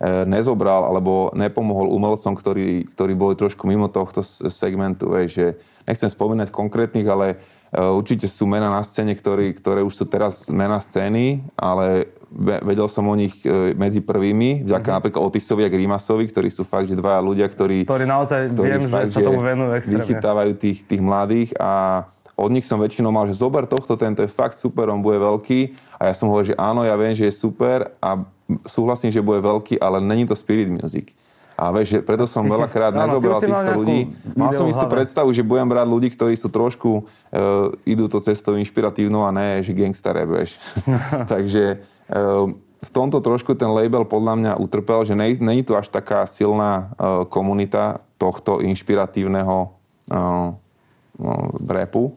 nezobral 0.00 0.86
alebo 0.86 1.34
nepomohol 1.34 1.90
umelcom, 1.90 2.38
ktorí, 2.38 2.86
ktorí 2.94 3.18
boli 3.18 3.34
trošku 3.34 3.66
mimo 3.66 3.90
tohto 3.90 4.22
segmentu. 4.46 5.10
Vieš, 5.10 5.30
že 5.34 5.46
nechcem 5.90 6.06
spomínať 6.06 6.54
konkrétnych, 6.54 7.02
ale 7.10 7.26
e, 7.34 7.82
určite 7.82 8.30
sú 8.30 8.46
mená 8.46 8.70
na 8.70 8.86
scéne, 8.86 9.10
ktorí, 9.10 9.58
ktoré 9.58 9.82
už 9.82 9.94
sú 9.98 10.04
teraz 10.06 10.46
mená 10.54 10.78
scény, 10.78 11.42
ale 11.58 12.14
ve- 12.30 12.62
vedel 12.62 12.86
som 12.86 13.10
o 13.10 13.14
nich 13.18 13.42
e, 13.42 13.74
medzi 13.74 13.98
prvými, 13.98 14.62
vďaka 14.62 14.78
mm-hmm. 14.86 14.98
napríklad 15.02 15.22
Otisovi 15.34 15.66
a 15.66 15.72
Grimasovi, 15.72 16.30
ktorí 16.30 16.46
sú 16.46 16.62
fakt, 16.62 16.86
že 16.86 16.94
dvaja 16.94 17.18
ľudia, 17.18 17.50
ktorí 17.50 17.82
Ktorí 17.82 18.06
naozaj 18.06 18.54
viem, 18.54 18.86
že 18.86 19.10
sa 19.10 19.18
tomu 19.18 19.42
venujú 19.42 19.70
extrémne. 19.74 19.98
vychytávajú 19.98 20.52
tých, 20.62 20.78
tých 20.86 21.02
mladých 21.02 21.58
a 21.58 22.06
od 22.38 22.54
nich 22.54 22.62
som 22.62 22.78
väčšinou 22.78 23.10
mal, 23.10 23.26
že 23.26 23.34
zober 23.34 23.66
tohto, 23.66 23.98
tento 23.98 24.22
je 24.22 24.30
fakt 24.30 24.62
super, 24.62 24.86
on 24.94 25.02
bude 25.02 25.18
veľký 25.18 25.74
a 25.98 26.06
ja 26.06 26.14
som 26.14 26.30
hovoril, 26.30 26.54
že 26.54 26.60
áno, 26.60 26.86
ja 26.86 26.94
viem, 26.94 27.10
že 27.10 27.26
je 27.26 27.34
super 27.34 27.90
a 27.98 28.22
súhlasím, 28.64 29.12
že 29.12 29.24
bude 29.24 29.44
veľký, 29.44 29.76
ale 29.80 30.00
není 30.00 30.24
to 30.24 30.36
spirit 30.36 30.68
music. 30.68 31.12
A 31.58 31.74
vieš, 31.74 31.98
že 31.98 32.06
preto 32.06 32.22
som 32.30 32.46
Ty 32.46 32.54
veľakrát 32.54 32.94
nezobral 32.94 33.42
si 33.42 33.50
mal 33.50 33.66
týchto 33.66 33.72
ľudí. 33.74 34.00
Mal 34.38 34.54
som 34.54 34.70
istú 34.70 34.86
predstavu, 34.86 35.34
že 35.34 35.42
budem 35.42 35.66
brať 35.66 35.86
ľudí, 35.90 36.08
ktorí 36.14 36.38
sú 36.38 36.46
trošku, 36.46 37.02
uh, 37.02 37.74
idú 37.82 38.06
to 38.06 38.22
cestou 38.22 38.54
inšpiratívnou 38.54 39.26
a 39.26 39.34
ne, 39.34 39.58
že 39.58 39.74
gangsta 39.74 40.14
rap, 40.14 40.30
vieš. 40.30 40.54
Takže 41.34 41.82
uh, 42.14 42.46
v 42.78 42.90
tomto 42.94 43.18
trošku 43.18 43.58
ten 43.58 43.66
label 43.74 44.06
podľa 44.06 44.34
mňa 44.38 44.52
utrpel, 44.62 45.02
že 45.02 45.18
není 45.18 45.66
tu 45.66 45.74
až 45.74 45.90
taká 45.90 46.22
silná 46.30 46.94
uh, 46.94 47.26
komunita 47.26 48.06
tohto 48.22 48.62
inšpiratívneho 48.62 49.74
uh, 50.14 50.54
uh, 50.54 51.48
rapu. 51.66 52.14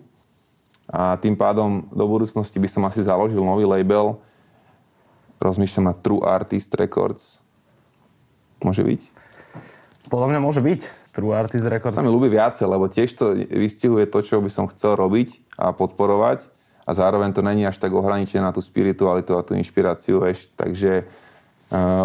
A 0.86 1.18
tým 1.18 1.34
pádom 1.34 1.90
do 1.90 2.06
budúcnosti 2.06 2.62
by 2.62 2.70
som 2.70 2.86
asi 2.86 3.02
založil 3.02 3.42
nový 3.42 3.66
label. 3.66 4.22
Rozmýšľam 5.42 5.90
na 5.90 5.94
True 5.98 6.22
Artist 6.22 6.70
Records. 6.78 7.42
Môže 8.62 8.86
byť? 8.86 9.02
Podľa 10.06 10.28
mňa 10.30 10.40
môže 10.40 10.62
byť 10.62 10.82
True 11.18 11.34
Artist 11.34 11.66
Records. 11.66 11.98
Sa 11.98 12.06
mi 12.06 12.14
ľúbi 12.14 12.30
viacej, 12.30 12.70
lebo 12.70 12.86
tiež 12.86 13.10
to 13.18 13.34
vystihuje 13.34 14.06
to, 14.06 14.22
čo 14.22 14.38
by 14.38 14.54
som 14.54 14.70
chcel 14.70 14.94
robiť 14.94 15.58
a 15.58 15.74
podporovať 15.74 16.46
a 16.86 16.92
zároveň 16.94 17.34
to 17.34 17.42
není 17.42 17.66
až 17.66 17.82
tak 17.82 17.90
ohraničené 17.90 18.46
na 18.46 18.54
tú 18.54 18.62
spiritualitu 18.62 19.34
a 19.34 19.42
tú 19.42 19.58
inšpiráciu, 19.58 20.22
vieš. 20.22 20.54
Takže 20.54 21.10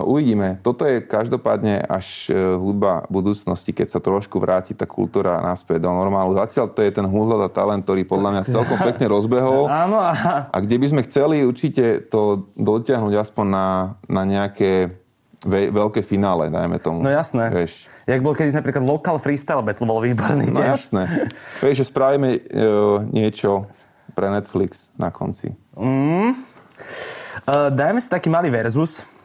uvidíme. 0.07 0.63
Toto 0.63 0.87
je 0.87 1.03
každopádne 1.03 1.83
až 1.83 2.31
uh, 2.31 2.55
hudba 2.55 3.03
budúcnosti, 3.11 3.75
keď 3.75 3.87
sa 3.91 3.99
trošku 3.99 4.39
vráti 4.39 4.73
tá 4.73 4.87
kultúra 4.87 5.43
naspäť 5.43 5.83
do 5.83 5.91
normálu. 5.91 6.39
Zatiaľ 6.39 6.71
to 6.71 6.81
je 6.81 6.95
ten 6.95 7.03
hudba 7.03 7.51
talent, 7.51 7.83
ktorý 7.83 8.07
podľa 8.07 8.31
mňa 8.31 8.43
celkom 8.47 8.79
pekne 8.79 9.11
rozbehol. 9.11 9.67
Áno, 9.87 9.99
a 10.47 10.57
kde 10.63 10.77
by 10.79 10.87
sme 10.87 11.01
chceli 11.03 11.43
určite 11.43 12.07
to 12.07 12.47
dotiahnuť 12.55 13.15
aspoň 13.19 13.47
na, 13.51 13.67
na 14.07 14.23
nejaké 14.23 14.95
ve, 15.43 15.71
veľké 15.71 16.03
finále, 16.03 16.51
dajme 16.51 16.79
tomu. 16.79 17.03
no 17.03 17.11
jasné. 17.11 17.51
Vieš. 17.51 17.87
Jak 18.07 18.23
bol 18.23 18.35
kedy 18.35 18.55
napríklad 18.55 18.83
Local 18.87 19.19
Freestyle 19.19 19.63
Battle, 19.67 19.87
bol 19.87 19.99
výborný 19.99 20.51
No 20.51 20.63
tiež. 20.63 20.67
jasné. 20.79 21.03
Vieš, 21.63 21.83
že 21.83 21.87
spravíme 21.91 22.29
uh, 22.35 23.03
niečo 23.11 23.67
pre 24.15 24.31
Netflix 24.31 24.95
na 24.95 25.11
konci. 25.11 25.51
Uh, 25.75 26.31
dajme 27.71 27.99
si 27.99 28.07
taký 28.07 28.31
malý 28.31 28.51
versus. 28.51 29.16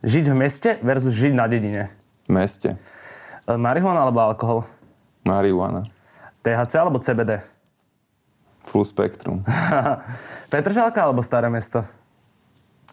Žiť 0.00 0.24
v 0.32 0.36
meste 0.36 0.70
versus 0.80 1.12
žiť 1.12 1.32
na 1.36 1.44
dedine. 1.44 1.92
V 2.24 2.32
meste. 2.32 2.72
Uh, 3.44 3.60
marihuana 3.60 4.08
alebo 4.08 4.24
alkohol? 4.24 4.64
Marihuana. 5.28 5.84
THC 6.40 6.72
alebo 6.80 6.96
CBD? 6.96 7.44
Full 8.64 8.88
spektrum. 8.88 9.44
Petržalka 10.52 11.04
alebo 11.04 11.20
Staré 11.20 11.52
mesto? 11.52 11.84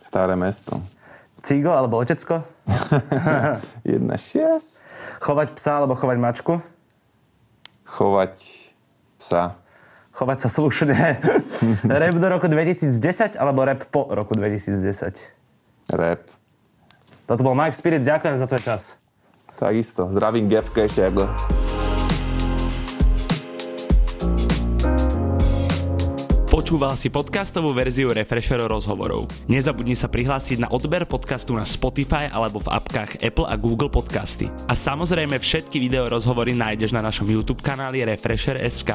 Staré 0.03 0.35
mesto. 0.35 0.75
Cigo 1.39 1.71
alebo 1.71 1.95
otecko? 2.01 2.43
Jedna 3.87 4.19
šias. 4.19 4.83
Chovať 5.23 5.55
psa 5.55 5.79
alebo 5.79 5.95
chovať 5.95 6.17
mačku? 6.19 6.53
Chovať 7.87 8.35
psa. 9.21 9.55
chovať 10.11 10.37
sa 10.43 10.49
slušne. 10.49 10.97
rap 12.01 12.15
do 12.17 12.27
roku 12.27 12.49
2010 12.49 13.37
alebo 13.37 13.63
rap 13.63 13.85
po 13.87 14.09
roku 14.09 14.33
2010? 14.33 14.75
Rap. 15.93 16.25
Toto 17.27 17.43
bol 17.43 17.51
Mike 17.59 17.75
Spirit, 17.75 18.07
ďakujem 18.07 18.39
za 18.39 18.47
tvoj 18.47 18.61
čas. 18.63 18.81
Takisto. 19.59 20.07
Zdravím 20.07 20.47
Gevke 20.47 20.87
Šerle. 20.87 21.27
Počúval 26.47 26.95
si 26.95 27.11
podcastovú 27.11 27.75
verziu 27.75 28.15
Refresher 28.15 28.63
rozhovorov. 28.63 29.27
Nezabudni 29.51 29.93
sa 29.93 30.07
prihlásiť 30.07 30.63
na 30.63 30.71
odber 30.71 31.03
podcastu 31.03 31.51
na 31.51 31.67
Spotify 31.67 32.31
alebo 32.31 32.63
v 32.63 32.71
apkách 32.71 33.19
Apple 33.19 33.45
a 33.45 33.59
Google 33.59 33.91
Podcasty. 33.91 34.47
A 34.65 34.73
samozrejme 34.73 35.35
všetky 35.35 35.77
video 35.83 36.07
rozhovory 36.07 36.55
nájdeš 36.55 36.95
na 36.95 37.03
našom 37.03 37.27
YouTube 37.27 37.59
kanáli 37.59 38.07
Refresher.sk. 38.07 38.89